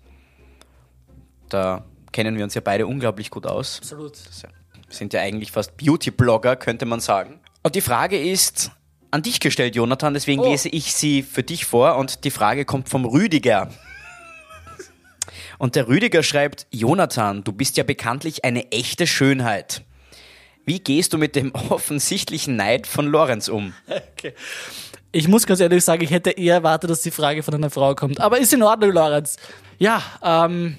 Da 1.48 1.84
kennen 2.12 2.36
wir 2.36 2.44
uns 2.44 2.54
ja 2.54 2.60
beide 2.60 2.86
unglaublich 2.86 3.30
gut 3.30 3.46
aus. 3.46 3.78
Absolut. 3.78 4.18
Wir 4.18 4.96
sind 4.96 5.12
ja 5.12 5.20
eigentlich 5.20 5.52
fast 5.52 5.76
Beauty-Blogger, 5.76 6.56
könnte 6.56 6.84
man 6.86 7.00
sagen. 7.00 7.40
Und 7.62 7.74
die 7.74 7.80
Frage 7.80 8.20
ist 8.20 8.72
an 9.12 9.22
dich 9.22 9.40
gestellt, 9.40 9.76
Jonathan, 9.76 10.14
deswegen 10.14 10.40
Oh. 10.42 10.50
lese 10.50 10.68
ich 10.68 10.94
sie 10.94 11.22
für 11.22 11.42
dich 11.42 11.64
vor 11.64 11.96
und 11.96 12.24
die 12.24 12.30
Frage 12.30 12.64
kommt 12.64 12.88
vom 12.88 13.04
Rüdiger. 13.04 13.70
Und 15.58 15.74
der 15.74 15.88
Rüdiger 15.88 16.22
schreibt, 16.22 16.66
Jonathan, 16.70 17.44
du 17.44 17.52
bist 17.52 17.76
ja 17.76 17.84
bekanntlich 17.84 18.44
eine 18.44 18.70
echte 18.72 19.06
Schönheit. 19.06 19.82
Wie 20.64 20.78
gehst 20.78 21.12
du 21.12 21.18
mit 21.18 21.36
dem 21.36 21.52
offensichtlichen 21.68 22.56
Neid 22.56 22.86
von 22.86 23.06
Lorenz 23.06 23.48
um? 23.48 23.74
Okay. 23.88 24.34
Ich 25.12 25.26
muss 25.26 25.46
ganz 25.46 25.58
ehrlich 25.58 25.84
sagen, 25.84 26.04
ich 26.04 26.10
hätte 26.10 26.30
eher 26.30 26.54
erwartet, 26.54 26.90
dass 26.90 27.00
die 27.00 27.10
Frage 27.10 27.42
von 27.42 27.54
einer 27.54 27.70
Frau 27.70 27.94
kommt. 27.94 28.20
Aber 28.20 28.38
ist 28.38 28.52
in 28.52 28.62
Ordnung, 28.62 28.92
Lorenz. 28.92 29.36
Ja, 29.78 30.02
ähm, 30.22 30.76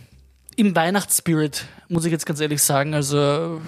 im 0.55 0.75
Weihnachtsspirit 0.75 1.65
muss 1.89 2.05
ich 2.05 2.11
jetzt 2.11 2.25
ganz 2.25 2.39
ehrlich 2.39 2.61
sagen. 2.61 2.93
Also 2.93 3.59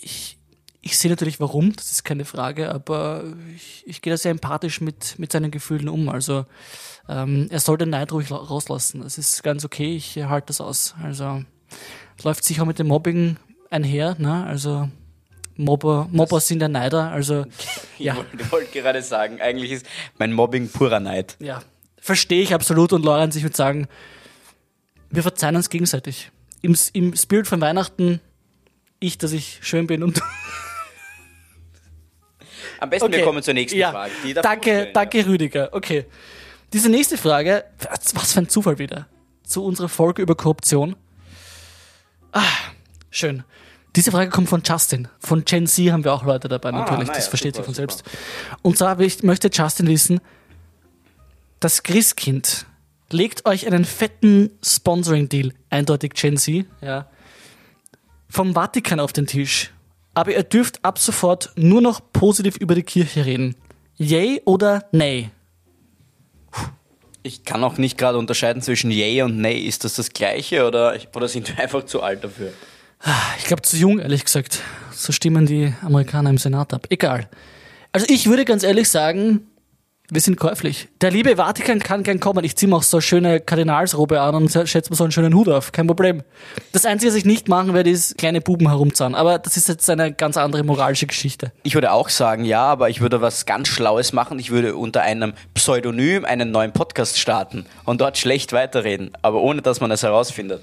ich, 0.00 0.36
ich 0.82 0.98
sehe 0.98 1.10
natürlich 1.10 1.40
warum, 1.40 1.74
das 1.74 1.90
ist 1.90 2.04
keine 2.04 2.24
Frage, 2.24 2.70
aber 2.70 3.24
ich, 3.54 3.84
ich 3.86 4.02
gehe 4.02 4.12
da 4.12 4.16
sehr 4.16 4.32
empathisch 4.32 4.80
mit, 4.80 5.18
mit 5.18 5.32
seinen 5.32 5.50
Gefühlen 5.50 5.88
um. 5.88 6.08
Also 6.08 6.44
ähm, 7.10 7.48
er 7.50 7.58
soll 7.58 7.76
den 7.76 7.90
Neid 7.90 8.12
ruhig 8.12 8.30
rauslassen. 8.30 9.02
Das 9.02 9.18
ist 9.18 9.42
ganz 9.42 9.64
okay, 9.64 9.96
ich 9.96 10.16
halte 10.16 10.48
das 10.48 10.60
aus. 10.60 10.94
Also 11.02 11.42
läuft 12.22 12.44
sicher 12.44 12.64
mit 12.64 12.78
dem 12.78 12.86
Mobbing 12.86 13.36
einher, 13.68 14.14
ne? 14.18 14.44
Also 14.46 14.88
Mobber, 15.56 16.08
Mobber 16.12 16.40
sind 16.40 16.62
ja 16.62 16.68
Neider, 16.68 17.10
also 17.10 17.44
ja. 17.98 18.12
Ich 18.12 18.18
wollte 18.18 18.52
wollt 18.52 18.72
gerade 18.72 19.02
sagen, 19.02 19.40
eigentlich 19.40 19.72
ist 19.72 19.86
mein 20.18 20.32
Mobbing 20.32 20.68
purer 20.68 21.00
Neid. 21.00 21.36
Ja, 21.40 21.62
verstehe 21.98 22.42
ich 22.42 22.54
absolut 22.54 22.92
und 22.92 23.04
Lorenz, 23.04 23.34
ich 23.34 23.42
würde 23.42 23.56
sagen, 23.56 23.88
wir 25.10 25.22
verzeihen 25.22 25.56
uns 25.56 25.68
gegenseitig. 25.68 26.30
Im, 26.62 26.76
Im 26.92 27.16
Spirit 27.16 27.48
von 27.48 27.60
Weihnachten, 27.60 28.20
ich, 29.00 29.18
dass 29.18 29.32
ich 29.32 29.58
schön 29.62 29.86
bin 29.86 30.02
und. 30.02 30.22
Am 32.78 32.88
besten 32.88 33.06
Okay. 33.06 33.18
wir 33.18 33.24
kommen 33.24 33.42
zur 33.42 33.54
nächsten 33.54 33.78
ja. 33.78 33.90
Frage. 33.90 34.12
Danke, 34.34 34.70
stellen, 34.70 34.94
danke 34.94 35.26
Rüdiger. 35.26 35.68
Okay. 35.72 36.06
Diese 36.72 36.88
nächste 36.88 37.16
Frage, 37.16 37.64
was 38.14 38.32
für 38.32 38.40
ein 38.40 38.48
Zufall 38.48 38.78
wieder. 38.78 39.06
Zu 39.42 39.64
unserer 39.64 39.88
Folge 39.88 40.22
über 40.22 40.36
Korruption. 40.36 40.94
Ah, 42.32 42.44
schön. 43.10 43.42
Diese 43.96 44.12
Frage 44.12 44.30
kommt 44.30 44.48
von 44.48 44.62
Justin. 44.64 45.08
Von 45.18 45.44
Gen 45.44 45.66
Z 45.66 45.90
haben 45.90 46.04
wir 46.04 46.12
auch 46.12 46.24
Leute 46.24 46.48
dabei, 46.48 46.70
natürlich. 46.70 47.08
na 47.08 47.14
das 47.14 47.24
ja, 47.24 47.30
versteht 47.30 47.56
super, 47.56 47.64
sich 47.64 47.66
von 47.66 47.74
selbst. 47.74 48.04
Und 48.62 48.78
zwar 48.78 48.96
möchte 48.96 49.50
Justin 49.52 49.88
wissen, 49.88 50.20
das 51.58 51.82
Christkind 51.82 52.66
legt 53.10 53.46
euch 53.46 53.66
einen 53.66 53.84
fetten 53.84 54.50
Sponsoring-Deal, 54.62 55.52
eindeutig 55.70 56.12
Gen 56.14 56.36
Z, 56.36 56.66
ja, 56.80 57.08
vom 58.28 58.54
Vatikan 58.54 59.00
auf 59.00 59.12
den 59.12 59.26
Tisch. 59.26 59.72
Aber 60.14 60.32
ihr 60.32 60.44
dürft 60.44 60.84
ab 60.84 60.98
sofort 60.98 61.50
nur 61.56 61.80
noch 61.80 62.00
positiv 62.12 62.56
über 62.56 62.76
die 62.76 62.84
Kirche 62.84 63.26
reden. 63.26 63.56
Yay 63.96 64.40
oder 64.44 64.84
nay? 64.92 65.30
Ich 67.22 67.44
kann 67.44 67.62
auch 67.62 67.76
nicht 67.76 67.98
gerade 67.98 68.18
unterscheiden 68.18 68.62
zwischen 68.62 68.90
Yay 68.90 69.22
und 69.22 69.38
Nay. 69.38 69.58
Ist 69.58 69.84
das 69.84 69.94
das 69.94 70.10
Gleiche 70.10 70.66
oder, 70.66 70.96
oder 71.14 71.28
sind 71.28 71.48
wir 71.48 71.62
einfach 71.62 71.84
zu 71.84 72.02
alt 72.02 72.24
dafür? 72.24 72.52
Ich 73.38 73.44
glaube 73.44 73.62
zu 73.62 73.76
jung, 73.76 73.98
ehrlich 73.98 74.24
gesagt. 74.24 74.60
So 74.92 75.12
stimmen 75.12 75.46
die 75.46 75.72
Amerikaner 75.82 76.30
im 76.30 76.38
Senat 76.38 76.72
ab. 76.72 76.86
Egal. 76.90 77.28
Also 77.92 78.06
ich 78.08 78.26
würde 78.26 78.44
ganz 78.44 78.62
ehrlich 78.62 78.88
sagen, 78.88 79.49
wir 80.12 80.20
sind 80.20 80.38
käuflich. 80.38 80.88
Der 81.00 81.10
liebe 81.10 81.36
Vatikan 81.36 81.78
kann 81.78 82.02
gern 82.02 82.20
kommen. 82.20 82.44
Ich 82.44 82.56
ziehe 82.56 82.68
mir 82.68 82.76
auch 82.76 82.82
so 82.82 82.98
eine 82.98 83.02
schöne 83.02 83.40
Kardinalsrobe 83.40 84.20
an 84.20 84.34
und 84.34 84.50
schätze 84.50 84.90
mir 84.90 84.96
so 84.96 85.04
einen 85.04 85.12
schönen 85.12 85.34
Hut 85.34 85.48
auf. 85.48 85.72
Kein 85.72 85.86
Problem. 85.86 86.22
Das 86.72 86.84
Einzige, 86.84 87.12
was 87.12 87.16
ich 87.16 87.24
nicht 87.24 87.48
machen 87.48 87.74
werde, 87.74 87.90
ist 87.90 88.18
kleine 88.18 88.40
Buben 88.40 88.68
herumzahlen. 88.68 89.14
Aber 89.14 89.38
das 89.38 89.56
ist 89.56 89.68
jetzt 89.68 89.88
eine 89.88 90.12
ganz 90.12 90.36
andere 90.36 90.62
moralische 90.64 91.06
Geschichte. 91.06 91.52
Ich 91.62 91.74
würde 91.74 91.92
auch 91.92 92.08
sagen, 92.08 92.44
ja, 92.44 92.64
aber 92.64 92.90
ich 92.90 93.00
würde 93.00 93.20
was 93.20 93.46
ganz 93.46 93.68
Schlaues 93.68 94.12
machen. 94.12 94.38
Ich 94.38 94.50
würde 94.50 94.76
unter 94.76 95.02
einem 95.02 95.34
Pseudonym 95.54 96.24
einen 96.24 96.50
neuen 96.50 96.72
Podcast 96.72 97.18
starten 97.18 97.66
und 97.84 98.00
dort 98.00 98.18
schlecht 98.18 98.52
weiterreden, 98.52 99.12
aber 99.22 99.40
ohne 99.40 99.62
dass 99.62 99.80
man 99.80 99.90
es 99.90 100.02
herausfindet. 100.02 100.62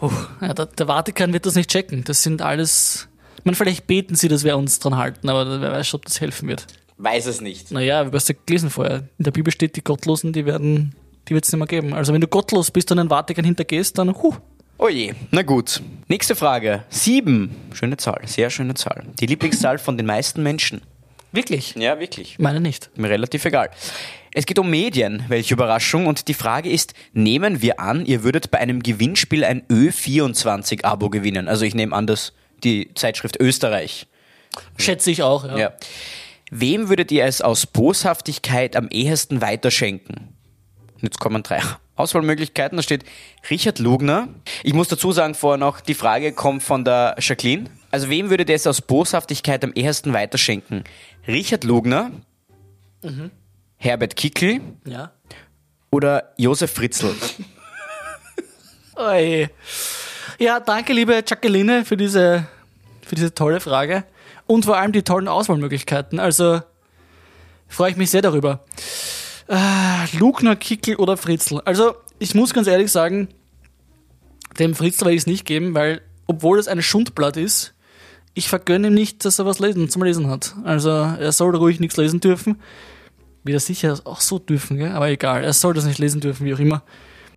Oh, 0.00 0.10
ja, 0.40 0.52
der, 0.52 0.66
der 0.66 0.86
Vatikan 0.86 1.32
wird 1.32 1.46
das 1.46 1.54
nicht 1.54 1.70
checken. 1.70 2.04
Das 2.04 2.22
sind 2.22 2.42
alles... 2.42 3.08
Ich 3.38 3.44
meine, 3.44 3.56
vielleicht 3.56 3.86
beten 3.86 4.14
sie, 4.14 4.28
dass 4.28 4.42
wir 4.42 4.56
uns 4.56 4.78
dran 4.78 4.96
halten, 4.96 5.28
aber 5.28 5.60
wer 5.60 5.72
weiß, 5.72 5.94
ob 5.94 6.04
das 6.06 6.20
helfen 6.20 6.48
wird. 6.48 6.66
Weiß 6.96 7.26
es 7.26 7.40
nicht. 7.40 7.70
Naja, 7.70 8.04
du 8.04 8.12
hast 8.12 8.28
ja 8.28 8.34
gelesen 8.46 8.70
vorher. 8.70 9.08
In 9.18 9.24
der 9.24 9.32
Bibel 9.32 9.52
steht, 9.52 9.76
die 9.76 9.82
Gottlosen, 9.82 10.32
die 10.32 10.46
werden, 10.46 10.94
die 11.28 11.34
wird 11.34 11.44
es 11.44 11.52
nicht 11.52 11.58
mehr 11.58 11.66
geben. 11.66 11.92
Also 11.92 12.12
wenn 12.12 12.20
du 12.20 12.28
gottlos 12.28 12.70
bist 12.70 12.90
und 12.92 12.98
den 12.98 13.08
Vatikan 13.08 13.44
hintergehst, 13.44 13.98
dann, 13.98 14.14
huh, 14.14 14.34
Oh 14.76 14.88
je, 14.88 15.14
na 15.30 15.42
gut. 15.42 15.80
Nächste 16.08 16.34
Frage. 16.34 16.82
Sieben. 16.88 17.54
Schöne 17.72 17.96
Zahl, 17.96 18.22
sehr 18.26 18.50
schöne 18.50 18.74
Zahl. 18.74 19.04
Die 19.20 19.26
Lieblingszahl 19.26 19.78
von 19.78 19.96
den 19.96 20.04
meisten 20.06 20.42
Menschen. 20.42 20.80
wirklich? 21.30 21.74
Ja, 21.76 22.00
wirklich. 22.00 22.38
Meine 22.40 22.60
nicht. 22.60 22.90
Mir 22.96 23.08
relativ 23.08 23.44
egal. 23.44 23.70
Es 24.32 24.46
geht 24.46 24.58
um 24.58 24.68
Medien, 24.68 25.24
welche 25.28 25.54
Überraschung. 25.54 26.06
Und 26.06 26.26
die 26.26 26.34
Frage 26.34 26.70
ist, 26.70 26.92
nehmen 27.12 27.62
wir 27.62 27.78
an, 27.78 28.04
ihr 28.04 28.24
würdet 28.24 28.50
bei 28.50 28.58
einem 28.58 28.82
Gewinnspiel 28.82 29.44
ein 29.44 29.62
Ö24-Abo 29.68 31.08
gewinnen. 31.08 31.46
Also 31.48 31.64
ich 31.64 31.76
nehme 31.76 31.94
an, 31.94 32.08
dass 32.08 32.32
die 32.64 32.92
Zeitschrift 32.94 33.38
Österreich. 33.40 34.08
Schätze 34.76 35.12
ich 35.12 35.22
auch, 35.22 35.44
ja. 35.44 35.56
Ja. 35.56 35.72
Wem 36.50 36.88
würdet 36.88 37.10
ihr 37.10 37.24
es 37.24 37.40
aus 37.40 37.66
Boshaftigkeit 37.66 38.76
am 38.76 38.88
ehesten 38.88 39.40
weiterschenken? 39.40 40.28
Jetzt 41.00 41.18
kommen 41.18 41.42
drei 41.42 41.60
Auswahlmöglichkeiten. 41.96 42.76
Da 42.76 42.82
steht 42.82 43.04
Richard 43.50 43.78
Lugner. 43.78 44.28
Ich 44.62 44.74
muss 44.74 44.88
dazu 44.88 45.12
sagen, 45.12 45.34
vorher 45.34 45.58
noch, 45.58 45.80
die 45.80 45.94
Frage 45.94 46.32
kommt 46.32 46.62
von 46.62 46.84
der 46.84 47.16
Jacqueline. 47.18 47.70
Also 47.90 48.08
wem 48.10 48.30
würdet 48.30 48.48
ihr 48.48 48.56
es 48.56 48.66
aus 48.66 48.80
Boshaftigkeit 48.80 49.62
am 49.64 49.72
ehesten 49.74 50.12
weiterschenken? 50.12 50.84
Richard 51.28 51.64
Lugner, 51.64 52.10
Herbert 53.76 54.16
Kickl 54.16 54.60
Ja. 54.86 55.12
oder 55.90 56.32
Josef 56.36 56.72
Fritzl? 56.72 57.14
Oi. 58.96 59.48
Ja, 60.38 60.60
danke, 60.60 60.92
liebe 60.92 61.22
Jacqueline, 61.26 61.84
für 61.84 61.96
diese, 61.96 62.46
für 63.06 63.14
diese 63.14 63.32
tolle 63.34 63.60
Frage. 63.60 64.04
Und 64.46 64.64
vor 64.64 64.76
allem 64.76 64.92
die 64.92 65.02
tollen 65.02 65.28
Auswahlmöglichkeiten. 65.28 66.18
Also 66.18 66.60
freue 67.68 67.90
ich 67.90 67.96
mich 67.96 68.10
sehr 68.10 68.22
darüber. 68.22 68.64
Äh, 69.48 70.16
Lugner, 70.16 70.56
Kickel 70.56 70.96
oder 70.96 71.16
Fritzl. 71.16 71.60
Also, 71.64 71.94
ich 72.18 72.34
muss 72.34 72.54
ganz 72.54 72.66
ehrlich 72.66 72.90
sagen, 72.90 73.28
dem 74.58 74.74
Fritzl 74.74 75.04
werde 75.04 75.14
ich 75.14 75.22
es 75.22 75.26
nicht 75.26 75.44
geben, 75.44 75.74
weil, 75.74 76.00
obwohl 76.26 76.58
es 76.58 76.68
ein 76.68 76.82
Schundblatt 76.82 77.36
ist, 77.36 77.74
ich 78.32 78.48
vergönne 78.48 78.88
ihm 78.88 78.94
nicht, 78.94 79.24
dass 79.24 79.38
er 79.38 79.46
was 79.46 79.58
lesen, 79.58 79.88
zum 79.88 80.02
Lesen 80.02 80.28
hat. 80.28 80.54
Also, 80.64 80.90
er 80.90 81.32
soll 81.32 81.54
ruhig 81.54 81.80
nichts 81.80 81.96
lesen 81.96 82.20
dürfen. 82.20 82.60
Wird 83.42 83.56
er 83.56 83.60
sicher 83.60 84.00
auch 84.04 84.20
so 84.20 84.38
dürfen, 84.38 84.78
gell? 84.78 84.92
aber 84.92 85.08
egal, 85.10 85.44
er 85.44 85.52
soll 85.52 85.74
das 85.74 85.84
nicht 85.84 85.98
lesen 85.98 86.20
dürfen, 86.20 86.46
wie 86.46 86.54
auch 86.54 86.58
immer. 86.58 86.82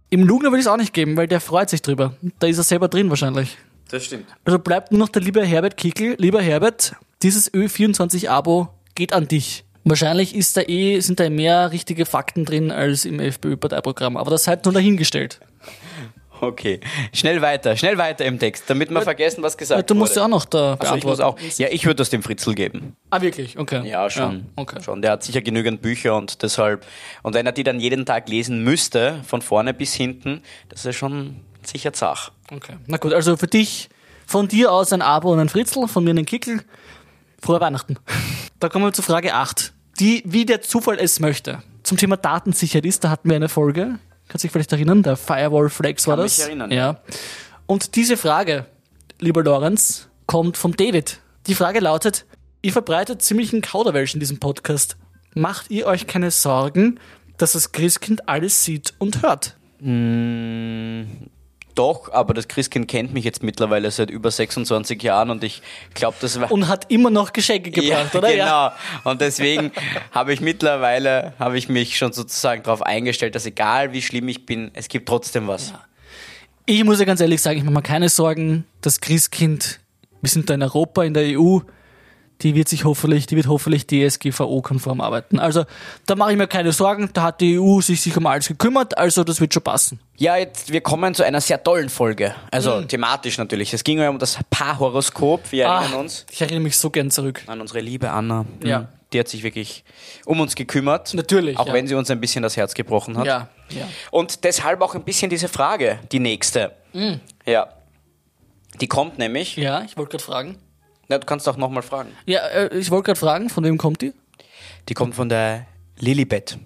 Im 0.10 0.24
Lugner 0.24 0.50
würde 0.50 0.60
ich 0.60 0.66
es 0.66 0.72
auch 0.72 0.78
nicht 0.78 0.94
geben, 0.94 1.18
weil 1.18 1.28
der 1.28 1.42
freut 1.42 1.70
sich 1.70 1.82
drüber. 1.82 2.14
Da 2.40 2.48
ist 2.48 2.58
er 2.58 2.64
selber 2.64 2.88
drin 2.88 3.10
wahrscheinlich. 3.10 3.58
Das 3.89 4.03
stimmt. 4.06 4.25
Also 4.46 4.60
bleibt 4.60 4.91
nur 4.91 5.00
noch 5.00 5.10
der 5.10 5.22
liebe 5.22 5.44
Herbert 5.46 5.77
Kickel. 5.77 6.15
Lieber 6.17 6.41
Herbert, 6.41 6.96
dieses 7.24 7.51
Ö24-Abo 7.53 8.70
geht 8.96 9.13
an 9.13 9.27
dich. 9.27 9.63
Wahrscheinlich 9.86 10.36
ist 10.36 10.58
da 10.58 10.62
eh, 10.62 11.00
sind 11.00 11.20
da 11.20 11.29
mehr 11.29 11.72
richtige 11.72 12.06
Fakten 12.06 12.44
drin 12.44 12.72
als 12.72 13.06
im 13.06 13.20
FPÖ-Parteiprogramm, 13.22 14.17
aber 14.17 14.32
das 14.32 14.44
seid 14.44 14.65
nur 14.65 14.74
dahingestellt. 14.74 15.39
Okay, 16.39 16.79
schnell 17.13 17.41
weiter, 17.41 17.75
schnell 17.75 17.98
weiter 17.98 18.24
im 18.25 18.38
Text, 18.38 18.65
damit 18.67 18.91
wir 18.91 19.01
vergessen, 19.01 19.41
was 19.41 19.58
gesagt 19.58 19.89
Du 19.89 19.96
musst 19.96 20.12
wurde. 20.12 20.20
ja 20.20 20.25
auch 20.25 20.29
noch 20.29 20.46
da 20.46 20.74
also 20.75 20.96
ich 20.96 21.03
muss 21.03 21.17
beantworten. 21.17 21.44
auch. 21.51 21.58
Ja, 21.58 21.67
ich 21.72 21.86
würde 21.86 21.96
das 21.96 22.12
dem 22.12 22.22
Fritzl 22.22 22.53
geben. 22.53 22.96
Ah, 23.10 23.22
wirklich? 23.22 23.58
Okay. 23.58 23.88
Ja, 23.89 24.08
schon. 24.10 24.46
okay. 24.56 24.79
schon. 24.84 25.01
Der 25.01 25.12
hat 25.13 25.24
sicher 25.24 25.41
genügend 25.41 25.82
Bücher 25.82 26.15
und 26.15 26.44
deshalb. 26.44 26.86
Und 27.24 27.34
wenn 27.34 27.48
er 27.48 27.53
die 27.53 27.63
dann 27.63 27.79
jeden 27.79 28.06
Tag 28.06 28.29
lesen 28.29 28.63
müsste, 28.63 29.22
von 29.25 29.41
vorne 29.41 29.74
bis 29.74 29.96
hinten, 29.96 30.44
das 30.70 30.86
ist 30.86 30.96
schon 30.96 31.38
sicher 31.64 31.94
zach. 31.94 32.32
okay. 32.52 32.78
Na 32.88 32.98
gut, 32.98 33.14
also 33.14 33.38
für 33.38 33.48
dich, 33.48 33.90
von 34.26 34.48
dir 34.48 34.72
aus 34.72 34.92
ein 34.94 35.02
Abo 35.02 35.32
und 35.32 35.40
ein 35.40 35.50
Fritzl, 35.50 35.88
von 35.88 36.04
mir 36.04 36.12
einen 36.12 36.26
Kickel. 36.26 36.62
Frohe 37.42 37.60
Weihnachten. 37.62 37.98
Da 38.60 38.70
kommen 38.70 38.86
wir 38.86 38.94
zu 38.94 39.02
Frage 39.02 39.34
8. 39.34 39.74
Die, 40.00 40.24
wie 40.26 40.46
der 40.46 40.62
Zufall 40.62 40.98
es 41.00 41.20
möchte. 41.20 41.62
Zum 41.84 41.98
Thema 41.98 42.18
Datensicherheit 42.18 42.86
ist, 42.86 43.04
da 43.04 43.10
hatten 43.10 43.30
wir 43.30 43.36
eine 43.36 43.50
Folge. 43.50 44.00
Kannst 44.28 44.44
du 44.44 44.48
dich 44.48 44.52
vielleicht 44.52 44.72
erinnern? 44.74 45.04
Der 45.04 45.16
Firewall 45.16 45.70
Flex 45.70 46.08
war 46.08 46.16
Kann 46.18 46.26
das. 46.26 46.38
mich 46.38 46.48
erinnern, 46.48 46.72
ja. 46.72 47.00
Und 47.66 47.96
diese 47.96 48.18
Frage, 48.18 48.66
lieber 49.20 49.44
Lorenz, 49.44 50.10
kommt 50.26 50.58
vom 50.58 50.76
David. 50.76 51.20
Die 51.48 51.56
Frage 51.56 51.80
lautet, 51.80 52.26
ihr 52.62 52.74
verbreitet 52.74 53.22
ziemlichen 53.22 53.62
Kauderwelsch 53.62 54.14
in 54.14 54.20
diesem 54.20 54.40
Podcast. 54.40 54.98
Macht 55.34 55.70
ihr 55.70 55.86
euch 55.86 56.08
keine 56.08 56.32
Sorgen, 56.32 57.00
dass 57.38 57.54
das 57.54 57.72
Christkind 57.72 58.28
alles 58.28 58.66
sieht 58.66 58.94
und 58.98 59.22
hört? 59.22 59.56
Doch, 61.77 62.12
aber 62.12 62.34
das 62.34 62.48
Christkind 62.48 62.88
kennt 62.88 63.13
mich 63.13 63.24
jetzt 63.24 63.43
mittlerweile 63.43 63.91
seit 63.91 64.10
über 64.10 64.31
26 64.31 65.01
Jahren 65.03 65.29
und 65.29 65.43
ich 65.43 65.62
glaube, 65.93 66.17
das 66.19 66.41
war. 66.41 66.51
Und 66.51 66.67
hat 66.67 66.89
immer 66.89 67.12
noch 67.12 67.34
Geschenke 67.34 67.69
gebracht, 67.69 68.13
ja, 68.13 68.19
oder? 68.19 68.31
Genau. 68.31 68.72
Und 69.03 69.22
deswegen 69.22 69.72
habe 70.12 70.34
ich 70.34 70.41
mittlerweile, 70.41 71.34
habe 71.38 71.55
ich 71.55 71.69
mich 71.69 71.96
schon 71.96 72.13
sozusagen 72.13 72.63
darauf 72.63 72.81
eingestellt, 72.81 73.36
dass 73.36 73.46
egal 73.46 73.93
wie 73.93 74.01
schlimm 74.01 74.27
ich 74.27 74.48
bin, 74.48 74.72
es 74.74 74.88
gibt 74.88 75.07
trotzdem 75.07 75.48
was. 75.48 75.72
Ich 76.65 76.84
muss 76.84 76.98
ja 76.98 77.05
ganz 77.05 77.22
ehrlich 77.22 77.43
sagen, 77.43 77.60
ich 77.60 77.63
mache 77.63 77.75
mir 77.75 77.84
keine 77.84 78.10
Sorgen. 78.10 78.65
Das 78.81 79.00
Christkind, 79.00 79.79
wir 80.22 80.29
sind 80.31 80.50
da 80.50 80.55
in 80.55 80.63
Europa, 80.63 81.03
in 81.03 81.13
der 81.13 81.39
EU, 81.39 81.60
die 82.41 82.53
wird 82.56 82.67
sich 82.67 82.86
hoffentlich, 82.86 83.25
die 83.25 83.36
wird 83.36 83.48
hoffentlich 83.48 83.88
DSGVO-konform 83.88 85.01
arbeiten. 85.01 85.39
Also 85.39 85.65
da 86.06 86.15
mache 86.15 86.32
ich 86.32 86.38
mir 86.38 86.48
keine 86.48 86.72
Sorgen, 86.72 87.10
da 87.13 87.24
hat 87.24 87.41
die 87.41 87.60
EU 87.60 87.82
sich, 87.82 88.01
sich 88.01 88.15
um 88.15 88.25
alles 88.27 88.48
gekümmert, 88.48 88.98
also 88.98 89.24
das 89.24 89.41
wird 89.41 89.53
schon 89.53 89.63
passen. 89.63 90.00
Ja, 90.17 90.36
jetzt, 90.38 90.72
wir 90.72 90.82
kommen 90.82 91.13
zu 91.15 91.24
einer 91.24 91.41
sehr 91.41 91.63
tollen 91.63 91.89
Folge. 91.89 92.36
Also 92.51 92.82
thematisch 92.82 93.38
natürlich. 93.38 93.74
Es 93.74 93.84
ging 93.84 94.00
ja 94.00 94.10
um 94.10 94.20
das 94.20 94.38
Paarhoroskop, 94.50 95.51
wir 95.51 95.65
erinnern 95.65 95.94
Ah, 95.94 96.00
uns 96.00 96.25
ich 96.32 96.41
erinnere 96.41 96.62
mich 96.62 96.77
so 96.77 96.89
gern 96.89 97.10
zurück. 97.12 97.44
an 97.48 97.62
unsere 97.62 97.79
liebe 97.82 98.10
Anna. 98.12 98.46
Ja. 98.63 98.79
Mhm. 98.79 98.88
Die 99.13 99.20
hat 99.22 99.29
sich 99.29 99.41
wirklich 99.44 99.86
um 100.25 100.41
uns 100.41 100.56
gekümmert. 100.56 101.13
Natürlich, 101.13 101.58
Auch 101.58 101.67
ja. 101.67 101.74
wenn 101.74 101.88
sie 101.88 101.96
uns 101.96 102.10
ein 102.12 102.20
bisschen 102.20 102.44
das 102.44 102.58
Herz 102.58 102.74
gebrochen 102.74 103.17
hat. 103.17 103.25
Ja, 103.25 103.48
ja. 103.70 103.88
Und 104.12 104.44
deshalb 104.44 104.82
auch 104.82 104.96
ein 104.96 105.03
bisschen 105.03 105.29
diese 105.29 105.48
Frage, 105.48 106.00
die 106.12 106.20
nächste. 106.20 106.74
Ja. 107.46 107.70
Die 108.82 108.88
kommt 108.88 109.17
nämlich. 109.17 109.56
Ja, 109.56 109.82
ich 109.84 109.96
wollte 109.96 110.12
gerade 110.12 110.24
fragen. 110.25 110.58
Na, 111.10 111.18
du 111.18 111.26
kannst 111.26 111.48
auch 111.48 111.58
nochmal 111.58 111.84
fragen. 111.84 112.10
Ja, 112.26 112.40
äh, 112.48 112.78
ich 112.78 112.92
wollte 112.92 113.08
gerade 113.08 113.20
fragen, 113.20 113.50
von 113.50 113.64
wem 113.64 113.78
kommt 113.78 114.02
die? 114.02 114.14
Die 114.90 114.94
kommt 114.94 115.16
von 115.16 115.30
der 115.30 115.66
Lilibet. 116.00 116.58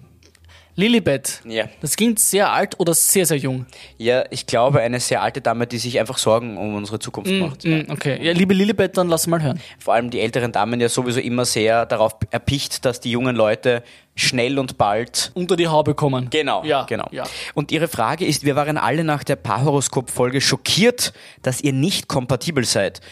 Lilibet. 0.74 1.42
Ja. 1.44 1.64
Das 1.82 1.96
klingt 1.96 2.18
sehr 2.18 2.50
alt 2.50 2.80
oder 2.80 2.94
sehr, 2.94 3.26
sehr 3.26 3.36
jung. 3.36 3.66
Ja, 3.98 4.24
ich 4.30 4.46
glaube, 4.46 4.80
eine 4.80 5.00
sehr 5.00 5.20
alte 5.20 5.42
Dame, 5.42 5.66
die 5.66 5.76
sich 5.76 6.00
einfach 6.00 6.16
Sorgen 6.16 6.56
um 6.56 6.74
unsere 6.74 6.98
Zukunft 6.98 7.30
macht. 7.30 7.64
Mm, 7.64 7.90
okay. 7.90 8.18
Ja, 8.24 8.32
liebe 8.32 8.54
Lilibet, 8.54 8.96
dann 8.96 9.08
lass 9.08 9.26
mal 9.26 9.42
hören. 9.42 9.60
Vor 9.78 9.92
allem 9.92 10.08
die 10.08 10.20
älteren 10.20 10.50
Damen 10.50 10.80
ja 10.80 10.88
sowieso 10.88 11.20
immer 11.20 11.44
sehr 11.44 11.84
darauf 11.84 12.16
erpicht, 12.30 12.86
dass 12.86 13.00
die 13.00 13.10
jungen 13.10 13.36
Leute 13.36 13.82
schnell 14.14 14.58
und 14.58 14.78
bald 14.78 15.30
Unter 15.34 15.56
die 15.56 15.68
Haube 15.68 15.94
kommen. 15.94 16.30
Genau, 16.30 16.64
Ja, 16.64 16.84
genau. 16.84 17.06
ja. 17.10 17.24
Und 17.52 17.70
Ihre 17.70 17.88
Frage 17.88 18.24
ist, 18.24 18.44
wir 18.44 18.56
waren 18.56 18.78
alle 18.78 19.04
nach 19.04 19.24
der 19.24 19.36
Paarhoroskop-Folge 19.36 20.40
schockiert, 20.40 21.12
dass 21.42 21.60
ihr 21.60 21.74
nicht 21.74 22.08
kompatibel 22.08 22.64
seid. 22.64 23.02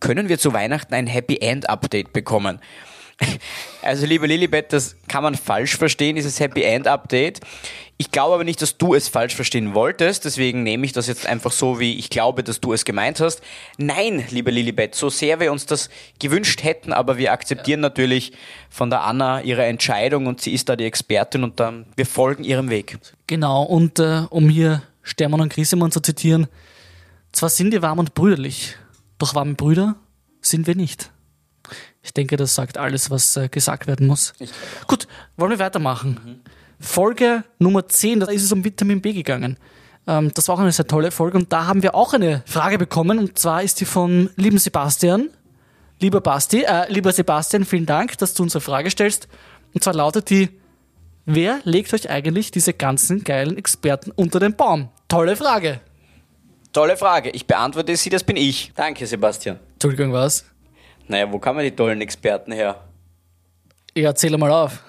Können 0.00 0.28
wir 0.28 0.38
zu 0.38 0.52
Weihnachten 0.52 0.94
ein 0.94 1.06
Happy 1.06 1.38
End 1.38 1.68
Update 1.68 2.12
bekommen? 2.12 2.60
Also, 3.80 4.06
liebe 4.06 4.26
Lilibet, 4.26 4.72
das 4.72 4.96
kann 5.06 5.22
man 5.22 5.34
falsch 5.34 5.76
verstehen, 5.76 6.16
dieses 6.16 6.40
Happy 6.40 6.62
End 6.62 6.86
Update. 6.86 7.40
Ich 8.00 8.12
glaube 8.12 8.34
aber 8.34 8.44
nicht, 8.44 8.62
dass 8.62 8.78
du 8.78 8.94
es 8.94 9.08
falsch 9.08 9.34
verstehen 9.34 9.74
wolltest, 9.74 10.24
deswegen 10.24 10.62
nehme 10.62 10.86
ich 10.86 10.92
das 10.92 11.08
jetzt 11.08 11.26
einfach 11.26 11.50
so, 11.50 11.80
wie 11.80 11.98
ich 11.98 12.10
glaube, 12.10 12.44
dass 12.44 12.60
du 12.60 12.72
es 12.72 12.84
gemeint 12.84 13.18
hast. 13.18 13.42
Nein, 13.76 14.24
liebe 14.30 14.52
Lilibet, 14.52 14.94
so 14.94 15.08
sehr 15.10 15.40
wir 15.40 15.50
uns 15.50 15.66
das 15.66 15.90
gewünscht 16.20 16.62
hätten, 16.62 16.92
aber 16.92 17.18
wir 17.18 17.32
akzeptieren 17.32 17.80
natürlich 17.80 18.32
von 18.70 18.88
der 18.88 19.02
Anna 19.02 19.40
ihre 19.40 19.64
Entscheidung 19.66 20.26
und 20.26 20.40
sie 20.40 20.52
ist 20.52 20.68
da 20.68 20.76
die 20.76 20.84
Expertin 20.84 21.42
und 21.42 21.58
dann 21.58 21.86
wir 21.96 22.06
folgen 22.06 22.44
ihrem 22.44 22.70
Weg. 22.70 22.98
Genau, 23.26 23.64
und 23.64 23.98
äh, 23.98 24.22
um 24.30 24.48
hier 24.48 24.82
Stermann 25.02 25.40
und 25.40 25.52
Grisemann 25.52 25.90
zu 25.90 26.00
zitieren, 26.00 26.46
zwar 27.32 27.48
sind 27.48 27.72
wir 27.72 27.82
warm 27.82 27.98
und 27.98 28.14
brüderlich, 28.14 28.76
doch 29.18 29.34
warme 29.34 29.54
Brüder 29.54 29.96
sind 30.40 30.66
wir 30.66 30.74
nicht. 30.74 31.10
Ich 32.02 32.14
denke, 32.14 32.36
das 32.36 32.54
sagt 32.54 32.78
alles, 32.78 33.10
was 33.10 33.36
äh, 33.36 33.48
gesagt 33.48 33.86
werden 33.86 34.06
muss. 34.06 34.32
Gut, 34.86 35.06
wollen 35.36 35.50
wir 35.50 35.58
weitermachen. 35.58 36.40
Folge 36.80 37.44
Nummer 37.58 37.88
10, 37.88 38.20
da 38.20 38.26
ist 38.26 38.44
es 38.44 38.52
um 38.52 38.64
Vitamin 38.64 39.02
B 39.02 39.12
gegangen. 39.12 39.58
Ähm, 40.06 40.32
das 40.32 40.48
war 40.48 40.54
auch 40.54 40.60
eine 40.60 40.72
sehr 40.72 40.86
tolle 40.86 41.10
Folge 41.10 41.36
und 41.36 41.52
da 41.52 41.66
haben 41.66 41.82
wir 41.82 41.94
auch 41.94 42.14
eine 42.14 42.42
Frage 42.46 42.78
bekommen 42.78 43.18
und 43.18 43.38
zwar 43.38 43.62
ist 43.62 43.80
die 43.80 43.84
vom 43.84 44.30
lieben 44.36 44.58
Sebastian. 44.58 45.28
Lieber 46.00 46.20
Basti, 46.20 46.62
äh, 46.62 46.90
lieber 46.90 47.12
Sebastian, 47.12 47.64
vielen 47.64 47.86
Dank, 47.86 48.16
dass 48.18 48.32
du 48.32 48.44
unsere 48.44 48.60
Frage 48.60 48.90
stellst. 48.90 49.28
Und 49.74 49.82
zwar 49.82 49.94
lautet 49.94 50.30
die, 50.30 50.48
wer 51.26 51.60
legt 51.64 51.92
euch 51.92 52.08
eigentlich 52.08 52.52
diese 52.52 52.72
ganzen 52.72 53.24
geilen 53.24 53.58
Experten 53.58 54.12
unter 54.12 54.38
den 54.38 54.54
Baum? 54.54 54.88
Tolle 55.08 55.36
Frage. 55.36 55.80
Tolle 56.78 56.96
Frage. 56.96 57.30
Ich 57.30 57.44
beantworte 57.44 57.96
sie, 57.96 58.08
das 58.08 58.22
bin 58.22 58.36
ich. 58.36 58.70
Danke, 58.76 59.04
Sebastian. 59.04 59.58
Entschuldigung, 59.72 60.12
was? 60.12 60.44
Naja, 61.08 61.26
wo 61.32 61.40
kamen 61.40 61.64
die 61.64 61.72
tollen 61.72 62.00
Experten 62.00 62.52
her? 62.52 62.84
Ja, 63.96 64.10
erzähl 64.10 64.38
mal 64.38 64.52
auf. 64.52 64.84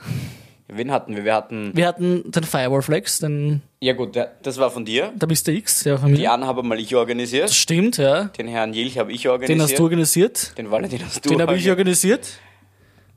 Wen 0.67 0.91
hatten 0.91 1.15
wir? 1.15 1.25
Wir 1.25 1.34
hatten. 1.34 1.72
Wir 1.75 1.88
hatten 1.88 2.31
den 2.31 2.43
Firewall-Flex, 2.43 3.17
den, 3.22 3.63
Ja, 3.81 3.93
gut, 3.93 4.13
der, 4.13 4.34
das 4.43 4.60
war 4.60 4.69
von 4.69 4.86
dir. 4.86 5.12
der 5.15 5.27
Mr. 5.27 5.48
X, 5.48 5.81
der 5.81 5.98
von 5.98 6.12
mir. 6.12 6.17
Die 6.17 6.27
Anna 6.27 6.46
habe 6.46 6.62
mal 6.62 6.79
ich 6.79 6.96
organisiert. 6.96 7.50
Stimmt, 7.50 7.98
ja. 7.98 8.25
Den 8.25 8.48
Herrn 8.50 8.72
Jilch 8.72 9.00
habe 9.00 9.12
ich 9.12 9.24
Den 9.24 9.31
organisiert. 9.31 9.62
hast 9.72 9.79
du 9.79 9.84
organisiert. 9.84 10.58
Den 10.60 10.69
Valentin 10.69 11.03
hast 11.03 11.25
du 11.25 11.29
Den 11.29 11.41
habe 11.41 11.58
ich 11.58 11.67
organisiert. 11.72 12.27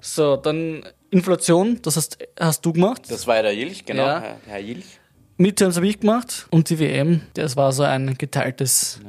So, 0.00 0.36
dann 0.36 0.82
Inflation, 1.10 1.78
das 1.82 1.98
hast, 1.98 2.16
hast 2.40 2.64
du 2.64 2.72
gemacht. 2.72 3.02
Das 3.10 3.26
war 3.26 3.36
ja 3.36 3.42
der 3.42 3.54
Jilch, 3.54 3.84
genau. 3.84 4.06
Ja. 4.06 4.20
Herr, 4.22 4.36
Herr 4.46 4.58
Jilch. 4.60 4.98
Midterms 5.36 5.76
habe 5.76 5.86
ich 5.88 6.00
gemacht. 6.00 6.46
Und 6.50 6.70
die 6.70 6.78
WM, 6.78 7.22
das 7.34 7.56
war 7.56 7.72
so 7.72 7.82
ein 7.82 8.16
geteiltes. 8.18 9.00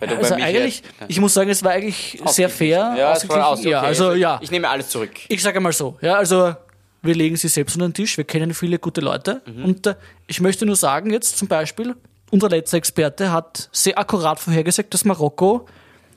Du 0.00 0.06
Also 0.16 0.34
eigentlich, 0.34 0.82
ja- 1.00 1.06
ich 1.08 1.20
muss 1.20 1.34
sagen, 1.34 1.50
es 1.50 1.62
war 1.62 1.72
eigentlich 1.72 2.20
sehr 2.26 2.48
fair. 2.48 2.94
Ja, 2.96 3.12
es 3.12 3.28
war 3.28 3.48
aus, 3.48 3.60
okay. 3.60 3.70
ja, 3.70 3.80
also 3.82 4.12
ja. 4.12 4.38
Ich 4.42 4.50
nehme 4.50 4.68
alles 4.68 4.88
zurück. 4.88 5.10
Ich 5.28 5.42
sage 5.42 5.60
mal 5.60 5.72
so, 5.72 5.96
ja, 6.00 6.14
also 6.14 6.54
wir 7.02 7.14
legen 7.14 7.36
sie 7.36 7.48
selbst 7.48 7.76
unter 7.76 7.88
den 7.88 7.94
Tisch, 7.94 8.16
wir 8.16 8.24
kennen 8.24 8.54
viele 8.54 8.78
gute 8.78 9.00
Leute 9.00 9.42
und 9.64 9.86
äh, 9.86 9.94
ich 10.26 10.40
möchte 10.40 10.66
nur 10.66 10.74
sagen 10.76 11.10
jetzt 11.12 11.38
zum 11.38 11.46
Beispiel, 11.46 11.94
unser 12.30 12.48
letzter 12.48 12.76
Experte 12.76 13.30
hat 13.30 13.68
sehr 13.72 13.96
akkurat 13.98 14.40
vorhergesagt, 14.40 14.92
dass 14.94 15.04
Marokko 15.04 15.66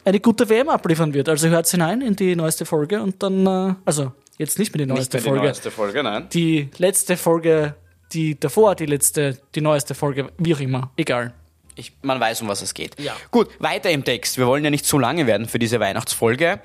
eine 0.05 0.19
gute 0.19 0.49
WM 0.49 0.69
abliefern 0.69 1.13
wird. 1.13 1.29
Also 1.29 1.47
hört 1.49 1.67
hinein 1.67 2.01
in 2.01 2.15
die 2.15 2.35
neueste 2.35 2.65
Folge 2.65 3.01
und 3.01 3.21
dann, 3.21 3.45
äh, 3.45 3.75
also 3.85 4.11
jetzt 4.37 4.57
nicht 4.57 4.73
mehr 4.73 4.85
die 4.85 4.91
Nicht 4.91 4.97
neueste 4.97 5.17
mehr 5.17 5.21
die 5.23 5.29
Folge, 5.29 5.43
neueste 5.45 5.71
Folge, 5.71 6.03
nein. 6.03 6.27
die 6.33 6.69
letzte 6.77 7.15
Folge, 7.17 7.75
die 8.13 8.39
davor, 8.39 8.75
die 8.75 8.85
letzte, 8.85 9.37
die 9.55 9.61
neueste 9.61 9.95
Folge, 9.95 10.31
wie 10.37 10.55
auch 10.55 10.59
immer, 10.59 10.91
egal. 10.97 11.33
Ich, 11.75 11.93
man 12.01 12.19
weiß, 12.19 12.41
um 12.41 12.47
was 12.47 12.61
es 12.61 12.73
geht. 12.73 12.99
Ja. 12.99 13.15
Gut, 13.31 13.49
weiter 13.59 13.89
im 13.89 14.03
Text. 14.03 14.37
Wir 14.37 14.45
wollen 14.45 14.63
ja 14.63 14.69
nicht 14.69 14.85
zu 14.85 14.99
lange 14.99 15.25
werden 15.25 15.47
für 15.47 15.57
diese 15.57 15.79
Weihnachtsfolge. 15.79 16.59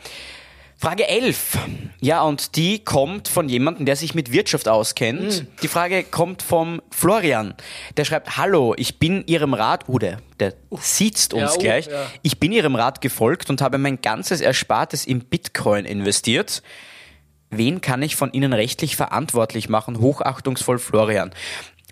Frage 0.79 1.09
11. 1.09 1.57
Ja, 2.01 2.23
und 2.23 2.57
die 2.57 2.81
kommt 2.85 3.29
von 3.29 3.49
jemandem, 3.49 3.87
der 3.87 3.97
sich 3.97 4.15
mit 4.15 4.31
Wirtschaft 4.31 4.69
auskennt. 4.69 5.33
Hm. 5.33 5.47
Die 5.63 5.69
Frage 5.69 6.05
kommt 6.05 6.43
vom 6.43 6.83
Florian. 6.91 7.55
Der 7.97 8.05
schreibt, 8.05 8.37
hallo, 8.37 8.75
ich 8.77 8.99
bin 8.99 9.25
Ihrem 9.27 9.55
Rat, 9.55 9.85
oh, 9.87 9.99
der, 9.99 10.19
der 10.39 10.53
sieht's 10.79 11.29
uns 11.33 11.43
Ja, 11.43 11.53
oh, 11.55 11.59
gleich. 11.59 11.87
ja. 11.87 12.11
Ich 12.21 12.39
bin 12.39 12.53
Ihrem 12.53 12.75
Rat 12.75 13.01
gefolgt 13.01 13.49
und 13.49 13.63
habe 13.63 13.79
mein 13.79 14.03
ganzes 14.03 14.43
Erspartes 14.43 15.07
in 15.07 15.21
Bitcoin 15.21 15.87
investiert. 15.87 16.63
Wen 17.51 17.81
kann 17.81 18.03
ich 18.03 18.17
von 18.17 18.33
Ihnen 18.33 18.53
rechtlich 18.53 18.97
verantwortlich 18.97 19.69
machen? 19.69 20.01
Hochachtungsvoll 20.01 20.79
Florian. 20.79 21.33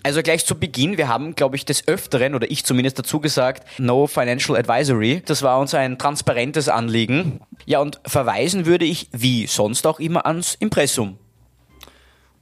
Also 0.03 0.23
gleich 0.23 0.45
zu 0.45 0.55
Beginn, 0.59 0.99
wir 0.99 1.09
haben, 1.09 1.35
glaube 1.35 1.57
ich, 1.57 1.65
des 1.65 1.89
Öfteren, 1.89 2.35
oder 2.35 2.51
ich 2.51 2.65
zumindest 2.65 2.99
dazu 2.99 3.21
gesagt, 3.21 3.67
No 3.79 4.07
Financial 4.07 4.59
Advisory. 4.59 5.23
Das 5.25 5.43
war 5.43 5.59
uns 5.59 5.73
ein 5.73 5.99
transparentes 5.99 6.69
Anliegen. 6.69 7.41
Ja, 7.65 7.81
und 7.81 8.01
verweisen 8.05 8.67
würde 8.67 8.85
ich, 8.85 9.09
wie 9.13 9.47
sonst 9.47 9.87
auch 9.87 10.01
immer, 10.01 10.27
ans 10.27 10.57
Impressum. 10.57 11.19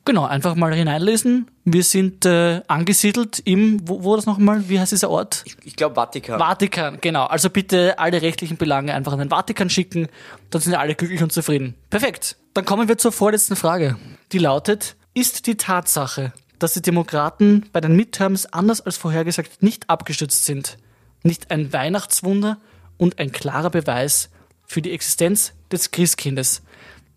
Genau, 0.04 0.24
einfach 0.24 0.56
mal 0.56 0.74
hineinlesen. 0.74 1.48
Wir 1.64 1.84
sind 1.84 2.26
äh, 2.26 2.60
angesiedelt 2.66 3.38
im, 3.44 3.88
wo, 3.88 4.02
wo 4.02 4.16
das 4.16 4.26
nochmal? 4.26 4.68
Wie 4.68 4.80
heißt 4.80 4.90
dieser 4.90 5.10
Ort? 5.10 5.44
Ich 5.64 5.76
glaube 5.76 5.94
Vatikan. 5.94 6.40
Vatikan, 6.40 6.98
genau. 7.00 7.26
Also 7.26 7.50
bitte 7.50 7.98
alle 8.00 8.20
rechtlichen 8.20 8.56
Belange 8.56 8.94
einfach 8.94 9.12
an 9.12 9.20
den 9.20 9.30
Vatikan 9.30 9.70
schicken, 9.70 10.08
dann 10.50 10.60
sind 10.60 10.74
alle 10.74 10.96
glücklich 10.96 11.22
und 11.22 11.32
zufrieden. 11.32 11.74
Perfekt. 11.88 12.36
Dann 12.52 12.64
kommen 12.64 12.88
wir 12.88 12.98
zur 12.98 13.12
vorletzten 13.12 13.54
Frage. 13.54 13.96
Die 14.32 14.38
lautet, 14.38 14.96
ist 15.14 15.46
die 15.46 15.56
Tatsache, 15.56 16.32
dass 16.58 16.74
die 16.74 16.82
Demokraten 16.82 17.66
bei 17.72 17.80
den 17.80 17.94
Midterms 17.94 18.46
anders 18.46 18.80
als 18.80 18.96
vorhergesagt 18.96 19.62
nicht 19.62 19.88
abgestützt 19.88 20.46
sind, 20.46 20.78
nicht 21.22 21.52
ein 21.52 21.72
Weihnachtswunder 21.72 22.58
und 22.98 23.20
ein 23.20 23.30
klarer 23.30 23.70
Beweis 23.70 24.30
für 24.64 24.82
die 24.82 24.90
Existenz 24.90 25.52
des 25.70 25.92
Christkindes? 25.92 26.62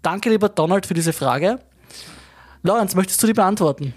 Danke, 0.03 0.29
lieber 0.29 0.49
Donald, 0.49 0.85
für 0.85 0.93
diese 0.93 1.13
Frage. 1.13 1.59
Lorenz, 2.65 2.95
möchtest 2.95 3.21
du 3.21 3.27
die 3.27 3.33
beantworten? 3.33 3.93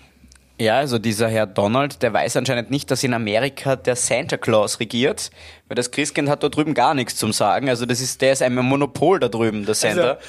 Ja, 0.60 0.76
also 0.76 0.98
dieser 0.98 1.28
Herr 1.28 1.46
Donald, 1.46 2.02
der 2.02 2.12
weiß 2.12 2.36
anscheinend 2.36 2.70
nicht, 2.70 2.90
dass 2.90 3.02
in 3.02 3.14
Amerika 3.14 3.76
der 3.76 3.96
Santa 3.96 4.36
Claus 4.36 4.78
regiert, 4.78 5.30
weil 5.68 5.76
das 5.76 5.90
Christkind 5.90 6.28
hat 6.28 6.42
da 6.42 6.50
drüben 6.50 6.74
gar 6.74 6.92
nichts 6.92 7.16
zum 7.16 7.32
Sagen. 7.32 7.70
Also 7.70 7.86
das 7.86 8.02
ist, 8.02 8.20
der 8.20 8.32
ist 8.32 8.42
ein 8.42 8.54
Monopol 8.54 9.20
da 9.20 9.28
drüben, 9.28 9.64
der 9.64 9.74
Santa. 9.74 10.02
Also, 10.02 10.20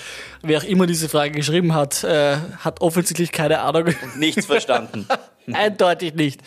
wer 0.44 0.60
auch 0.60 0.64
immer 0.64 0.88
diese 0.88 1.10
Frage 1.10 1.32
geschrieben 1.32 1.74
hat, 1.74 2.06
äh, 2.06 2.38
hat 2.60 2.80
offensichtlich 2.80 3.34
keine 3.34 3.60
Ahnung. 3.60 3.94
Nichts 4.16 4.46
verstanden. 4.46 5.06
Eindeutig 5.52 6.14
nicht. 6.14 6.40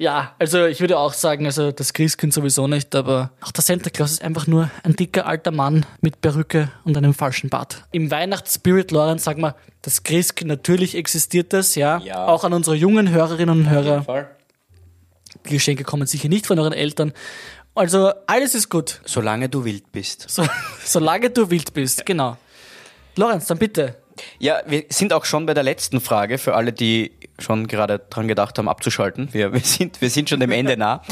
Ja, 0.00 0.34
also 0.38 0.64
ich 0.66 0.80
würde 0.80 0.96
auch 0.96 1.12
sagen, 1.12 1.44
also 1.46 1.72
das 1.72 1.92
Christkind 1.92 2.32
sowieso 2.32 2.68
nicht, 2.68 2.94
aber 2.94 3.32
auch 3.42 3.50
der 3.50 3.62
Santa 3.64 3.90
Claus 3.90 4.12
ist 4.12 4.22
einfach 4.22 4.46
nur 4.46 4.70
ein 4.84 4.94
dicker 4.94 5.26
alter 5.26 5.50
Mann 5.50 5.84
mit 6.00 6.20
Perücke 6.20 6.70
und 6.84 6.96
einem 6.96 7.14
falschen 7.14 7.50
Bart. 7.50 7.84
Im 7.90 8.08
Weihnachtsspirit, 8.10 8.92
Lorenz, 8.92 9.24
sagen 9.24 9.42
wir, 9.42 9.56
das 9.82 10.04
Christkind, 10.04 10.48
natürlich 10.48 10.94
existiert 10.96 11.52
das, 11.52 11.74
ja. 11.74 11.98
Ja. 11.98 12.26
Auch 12.26 12.44
an 12.44 12.52
unsere 12.52 12.76
jungen 12.76 13.10
Hörerinnen 13.10 13.58
und 13.58 13.70
Hörer. 13.70 14.02
Fall. 14.04 14.30
Die 15.46 15.54
Geschenke 15.54 15.82
kommen 15.82 16.06
sicher 16.06 16.28
nicht 16.28 16.46
von 16.46 16.58
euren 16.60 16.72
Eltern. 16.72 17.12
Also 17.74 18.12
alles 18.26 18.54
ist 18.54 18.68
gut, 18.70 19.00
Solange 19.04 19.48
du 19.48 19.64
wild 19.64 19.90
bist. 19.90 20.26
so, 20.28 20.46
solange 20.84 21.30
du 21.30 21.50
wild 21.50 21.74
bist, 21.74 22.06
genau. 22.06 22.36
Lorenz, 23.16 23.46
dann 23.46 23.58
bitte. 23.58 23.96
Ja, 24.38 24.60
wir 24.66 24.84
sind 24.88 25.12
auch 25.12 25.24
schon 25.24 25.46
bei 25.46 25.54
der 25.54 25.62
letzten 25.62 26.00
Frage 26.00 26.38
für 26.38 26.54
alle, 26.54 26.72
die 26.72 27.12
schon 27.38 27.66
gerade 27.66 28.00
dran 28.10 28.28
gedacht 28.28 28.58
haben, 28.58 28.68
abzuschalten. 28.68 29.32
Wir, 29.32 29.52
wir, 29.52 29.60
sind, 29.60 30.00
wir 30.00 30.10
sind 30.10 30.28
schon 30.28 30.40
dem 30.40 30.50
Ende 30.50 30.76
nah. 30.76 31.02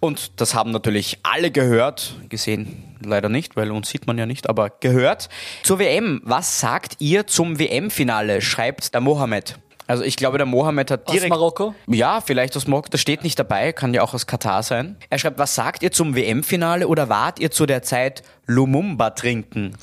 Und 0.00 0.40
das 0.40 0.54
haben 0.54 0.70
natürlich 0.70 1.18
alle 1.24 1.50
gehört, 1.50 2.14
gesehen 2.28 2.96
leider 3.04 3.28
nicht, 3.28 3.56
weil 3.56 3.70
uns 3.72 3.88
sieht 3.88 4.06
man 4.06 4.16
ja 4.16 4.26
nicht, 4.26 4.48
aber 4.48 4.70
gehört. 4.70 5.28
Zur 5.62 5.78
WM, 5.78 6.20
was 6.24 6.60
sagt 6.60 6.96
ihr 7.00 7.26
zum 7.26 7.58
WM-Finale? 7.58 8.40
Schreibt 8.40 8.94
der 8.94 9.00
Mohammed. 9.00 9.58
Also 9.88 10.04
ich 10.04 10.16
glaube, 10.16 10.36
der 10.36 10.46
Mohammed 10.46 10.90
hat 10.90 11.08
direkt... 11.08 11.32
Aus 11.32 11.38
Marokko? 11.38 11.74
Ja, 11.86 12.20
vielleicht 12.20 12.56
aus 12.56 12.66
Marokko. 12.66 12.90
Das 12.90 13.00
steht 13.00 13.24
nicht 13.24 13.38
dabei, 13.38 13.72
kann 13.72 13.94
ja 13.94 14.02
auch 14.02 14.14
aus 14.14 14.26
Katar 14.26 14.62
sein. 14.62 14.96
Er 15.08 15.18
schreibt, 15.18 15.38
was 15.38 15.54
sagt 15.54 15.82
ihr 15.82 15.90
zum 15.90 16.14
WM-Finale 16.14 16.86
oder 16.86 17.08
wart 17.08 17.40
ihr 17.40 17.50
zu 17.50 17.64
der 17.64 17.82
Zeit 17.82 18.22
Lumumba 18.46 19.10
trinken? 19.10 19.74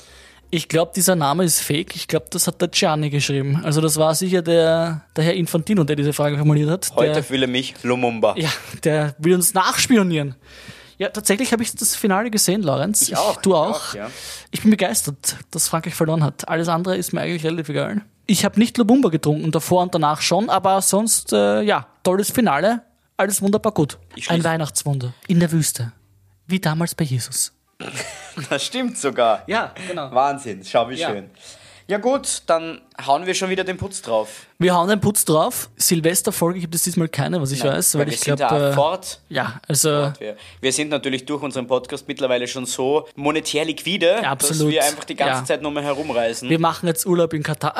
Ich 0.50 0.68
glaube, 0.68 0.92
dieser 0.94 1.16
Name 1.16 1.44
ist 1.44 1.60
fake. 1.60 1.96
Ich 1.96 2.06
glaube, 2.08 2.26
das 2.30 2.46
hat 2.46 2.60
der 2.60 2.68
Gianni 2.68 3.10
geschrieben. 3.10 3.60
Also 3.64 3.80
das 3.80 3.96
war 3.96 4.14
sicher 4.14 4.42
der, 4.42 5.02
der 5.16 5.24
Herr 5.24 5.34
Infantino, 5.34 5.82
der 5.84 5.96
diese 5.96 6.12
Frage 6.12 6.36
formuliert 6.38 6.70
hat. 6.70 6.92
Heute 6.94 7.14
der, 7.14 7.24
fühle 7.24 7.46
mich 7.46 7.74
Lumumba. 7.82 8.34
Ja, 8.36 8.50
der 8.84 9.14
will 9.18 9.34
uns 9.34 9.54
nachspionieren. 9.54 10.36
Ja, 10.98 11.10
tatsächlich 11.10 11.52
habe 11.52 11.62
ich 11.62 11.74
das 11.74 11.94
Finale 11.94 12.30
gesehen, 12.30 12.62
Lorenz. 12.62 13.02
Ich 13.08 13.16
auch, 13.16 13.42
Du 13.42 13.50
ich 13.50 13.56
auch. 13.56 13.90
auch, 13.90 13.94
ja. 13.94 14.10
Ich 14.50 14.62
bin 14.62 14.70
begeistert, 14.70 15.36
dass 15.50 15.68
Frankreich 15.68 15.94
verloren 15.94 16.24
hat. 16.24 16.48
Alles 16.48 16.68
andere 16.68 16.96
ist 16.96 17.12
mir 17.12 17.20
eigentlich 17.20 17.44
relativ 17.44 17.68
egal. 17.68 18.02
Ich 18.26 18.44
habe 18.44 18.58
nicht 18.58 18.78
Lubumba 18.78 19.10
getrunken, 19.10 19.50
davor 19.52 19.82
und 19.82 19.94
danach 19.94 20.20
schon, 20.22 20.48
aber 20.48 20.80
sonst, 20.80 21.32
äh, 21.32 21.60
ja, 21.62 21.86
tolles 22.02 22.30
Finale. 22.30 22.82
Alles 23.18 23.42
wunderbar 23.42 23.72
gut. 23.72 23.98
Ein 24.28 24.42
Weihnachtswunder. 24.44 25.12
In 25.26 25.40
der 25.40 25.52
Wüste. 25.52 25.92
Wie 26.46 26.60
damals 26.60 26.94
bei 26.94 27.04
Jesus. 27.04 27.52
Das 28.50 28.64
stimmt 28.64 28.98
sogar. 28.98 29.42
Ja, 29.46 29.72
genau. 29.88 30.12
Wahnsinn, 30.12 30.62
schau 30.64 30.88
wie 30.90 30.96
Ja. 30.96 31.10
schön. 31.10 31.30
Ja 31.88 31.98
gut, 31.98 32.42
dann 32.48 32.80
hauen 33.06 33.26
wir 33.26 33.34
schon 33.34 33.48
wieder 33.48 33.62
den 33.62 33.76
Putz 33.76 34.02
drauf. 34.02 34.46
Wir 34.58 34.74
hauen 34.74 34.88
den 34.88 35.00
Putz 35.00 35.24
drauf. 35.24 35.70
Silvesterfolge 35.76 36.58
gibt 36.58 36.74
es 36.74 36.82
diesmal 36.82 37.06
keine, 37.08 37.40
was 37.40 37.52
ich 37.52 37.62
weiß, 37.62 37.96
weil, 37.96 38.06
wir 38.06 38.12
ich 38.12 38.18
sind 38.18 38.36
glaube. 38.38 38.54
ja 38.56 38.70
Äh, 38.70 38.72
fort. 38.72 39.20
ja, 39.28 39.60
also. 39.68 40.12
Wir, 40.18 40.36
wir 40.60 40.72
sind 40.72 40.88
natürlich 40.88 41.26
durch 41.26 41.44
unseren 41.44 41.68
Podcast 41.68 42.08
mittlerweile 42.08 42.48
schon 42.48 42.66
so 42.66 43.06
monetär 43.14 43.64
liquide, 43.64 44.16
dass 44.16 44.24
absolut. 44.24 44.72
wir 44.72 44.82
einfach 44.82 45.04
die 45.04 45.14
ganze 45.14 45.42
Ja. 45.42 45.44
Zeit 45.44 45.62
nur 45.62 45.70
mehr 45.70 45.84
herumreisen. 45.84 46.48
Wir 46.50 46.58
machen 46.58 46.88
jetzt 46.88 47.06
Urlaub 47.06 47.32
in 47.34 47.44
Katar, 47.44 47.74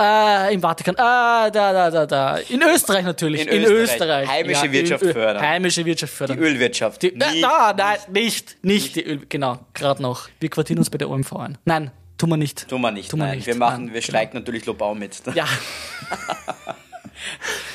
äh, 0.50 0.54
im 0.54 0.60
Vatikan, 0.60 0.94
ah, 0.98 1.50
da, 1.50 1.72
da, 1.72 1.90
da, 1.90 2.06
da. 2.06 2.36
In 2.48 2.62
Österreich 2.62 3.04
natürlich. 3.04 3.40
In 3.40 3.48
In, 3.48 3.64
Österreich. 3.64 3.90
Österreich. 3.90 4.28
Heimische 4.28 4.66
in 4.66 4.72
Wirtschaft 4.72 5.02
Ö- 5.02 5.12
fördern. 5.14 5.42
Heimische 5.42 5.84
Wirtschaft 5.84 6.12
fördern. 6.12 6.36
die 6.36 6.42
Ölwirtschaft. 6.44 7.02
Die, 7.02 7.08
äh, 7.12 7.18
nein, 7.76 7.98
nicht, 8.12 8.56
nicht 8.62 8.94
die 8.94 9.02
Öl, 9.04 9.22
genau, 9.28 9.58
gerade 9.74 10.00
noch. 10.00 10.28
Wir 10.38 10.48
quartieren 10.48 10.78
uns 10.78 10.90
bei 10.90 10.98
der 10.98 11.10
OMV 11.10 11.32
ein. 11.40 11.58
Nein, 11.64 11.90
tun 12.18 12.30
wir 12.30 12.36
nicht. 12.36 12.68
Tun 12.68 12.80
wir 12.80 12.90
nicht. 12.92 13.10
Tun 13.10 13.20
wir 13.20 13.26
nein. 13.26 13.36
nicht. 13.36 13.46
Wir 13.46 13.54
machen, 13.56 13.86
Nein, 13.86 13.94
wir 13.94 14.00
genau. 14.00 14.10
streiken 14.10 14.38
natürlich 14.40 14.66
Lobau 14.66 14.94
mit. 14.94 15.20
Ja, 15.34 15.46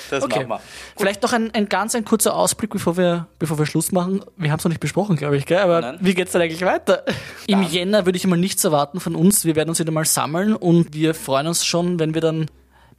Das 0.10 0.24
okay. 0.24 0.46
machen 0.46 0.50
wir. 0.50 0.62
Vielleicht 0.98 1.24
noch 1.24 1.32
ein, 1.34 1.52
ein 1.54 1.68
ganz 1.70 1.96
ein 1.96 2.04
kurzer 2.06 2.36
Ausblick, 2.36 2.70
bevor 2.72 2.98
wir, 2.98 3.28
bevor 3.40 3.58
wir 3.58 3.66
Schluss 3.66 3.92
machen. 3.92 4.24
Wir 4.38 4.52
haben 4.52 4.60
es 4.60 4.66
noch 4.66 4.70
nicht 4.70 4.82
besprochen, 4.82 5.16
glaube 5.16 5.38
ich, 5.38 5.46
gell? 5.46 5.60
aber 5.60 5.82
Nein. 5.82 5.98
wie 6.02 6.14
geht's 6.14 6.34
denn 6.34 6.42
eigentlich 6.42 6.62
weiter? 6.64 7.06
Im 7.48 7.64
Jänner 7.64 8.06
würde 8.06 8.18
ich 8.18 8.28
mal 8.28 8.38
nichts 8.38 8.64
erwarten 8.64 9.00
von 9.00 9.16
uns. 9.16 9.46
Wir 9.46 9.56
werden 9.56 9.70
uns 9.70 9.80
wieder 9.80 9.92
mal 9.92 10.06
sammeln 10.06 10.54
und 10.56 10.94
wir 10.94 11.14
freuen 11.16 11.48
uns 11.48 11.66
schon, 11.66 11.98
wenn 12.00 12.14
wir 12.14 12.22
dann 12.22 12.48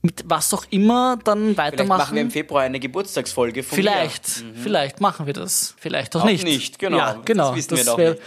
mit 0.00 0.24
was 0.26 0.52
auch 0.52 0.64
immer 0.70 1.16
dann 1.22 1.54
Vielleicht 1.54 1.56
machen 1.56 1.72
weitermachen. 1.78 2.14
wir 2.16 2.22
im 2.22 2.30
Februar 2.32 2.62
eine 2.62 2.80
Geburtstagsfolge 2.80 3.62
von 3.62 3.76
Vielleicht, 3.76 4.42
vielleicht 4.56 5.00
machen 5.00 5.26
wir 5.26 5.32
das. 5.34 5.74
Vielleicht 5.78 6.16
auch, 6.16 6.20
Mhm. 6.24 6.28
Auch 6.28 6.32
nicht. 6.32 6.44
nicht, 6.44 6.78
genau. 6.80 6.96
Ja, 6.96 7.20
genau. 7.24 7.48
Das 7.54 7.56
wissen 7.58 7.76
wir 7.76 7.84
noch 7.84 7.98
wär- 7.98 8.10
nicht. 8.12 8.22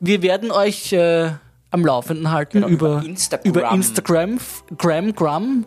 Wir 0.00 0.22
werden 0.22 0.52
euch 0.52 0.92
äh, 0.92 1.30
am 1.70 1.84
Laufenden 1.84 2.30
halten 2.30 2.58
über, 2.58 2.68
Genau, 2.68 2.98
über 3.00 3.04
Instagram. 3.08 3.50
über 3.50 3.70
Instagram, 3.72 4.38
Gram, 4.78 5.14
Gram. 5.14 5.64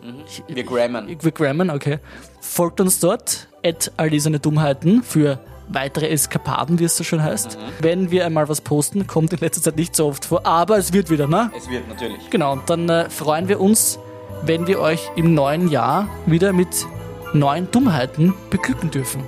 Wir 0.48 0.64
grammen. 0.64 1.16
Wir 1.20 1.30
grammen, 1.32 1.70
okay. 1.70 1.98
Folgt 2.40 2.80
uns 2.80 2.98
dort, 3.00 3.46
at 3.64 3.92
erlesene 3.96 4.40
Dummheiten 4.40 5.02
für 5.02 5.38
weitere 5.68 6.08
Eskapaden, 6.08 6.78
wie 6.80 6.84
es 6.84 6.96
so 6.96 7.04
schön 7.04 7.22
heißt. 7.22 7.56
Mhm. 7.56 7.62
Wenn 7.80 8.10
wir 8.10 8.26
einmal 8.26 8.48
was 8.48 8.60
posten, 8.60 9.06
kommt 9.06 9.32
in 9.32 9.38
letzter 9.38 9.62
Zeit 9.62 9.76
nicht 9.76 9.94
so 9.94 10.06
oft 10.08 10.24
vor, 10.24 10.44
aber 10.44 10.76
es 10.76 10.92
wird 10.92 11.08
wieder, 11.08 11.28
ne? 11.28 11.50
Es 11.56 11.70
wird 11.70 11.88
natürlich. 11.88 12.28
Genau, 12.30 12.52
und 12.52 12.68
dann 12.68 12.88
äh, 12.88 13.08
freuen 13.08 13.46
wir 13.48 13.60
uns, 13.60 13.98
wenn 14.44 14.66
wir 14.66 14.80
euch 14.80 15.08
im 15.14 15.34
neuen 15.34 15.68
Jahr 15.68 16.08
wieder 16.26 16.52
mit 16.52 16.84
neuen 17.32 17.70
Dummheiten 17.70 18.34
beglücken 18.50 18.90
dürfen. 18.90 19.22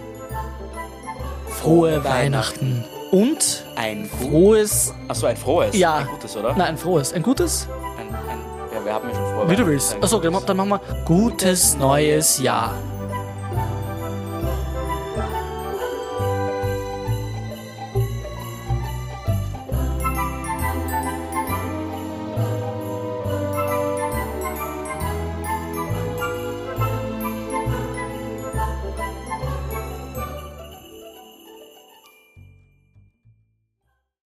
Frohe 1.49 2.05
Weihnachten. 2.05 2.85
Und 3.11 3.65
Ein 3.85 4.07
frohes, 4.07 4.95
Achso, 5.09 5.27
ein 5.27 5.37
frohes. 5.37 5.77
Ja. 5.77 5.97
Ein 5.97 6.07
gutes, 6.07 6.35
oder? 6.39 6.55
nein, 6.57 6.69
ein 6.69 6.79
frohes, 6.79 7.13
ein 7.13 7.23
gutes, 7.23 7.69
Ein, 7.99 8.15
ein, 8.15 8.39
ja, 8.73 8.83
wir 8.83 8.95
haben 8.95 9.09
ja 9.11 9.15
schon 9.15 9.27
frohe 9.27 9.51
wie 9.51 9.57
du 9.57 9.67
willst. 9.67 9.97
Achso, 10.01 10.19
dann 10.21 10.57
machen 10.57 10.71
wir 10.71 10.81
gutes 11.05 11.77
neues 11.77 12.39
Jahr. 12.39 12.73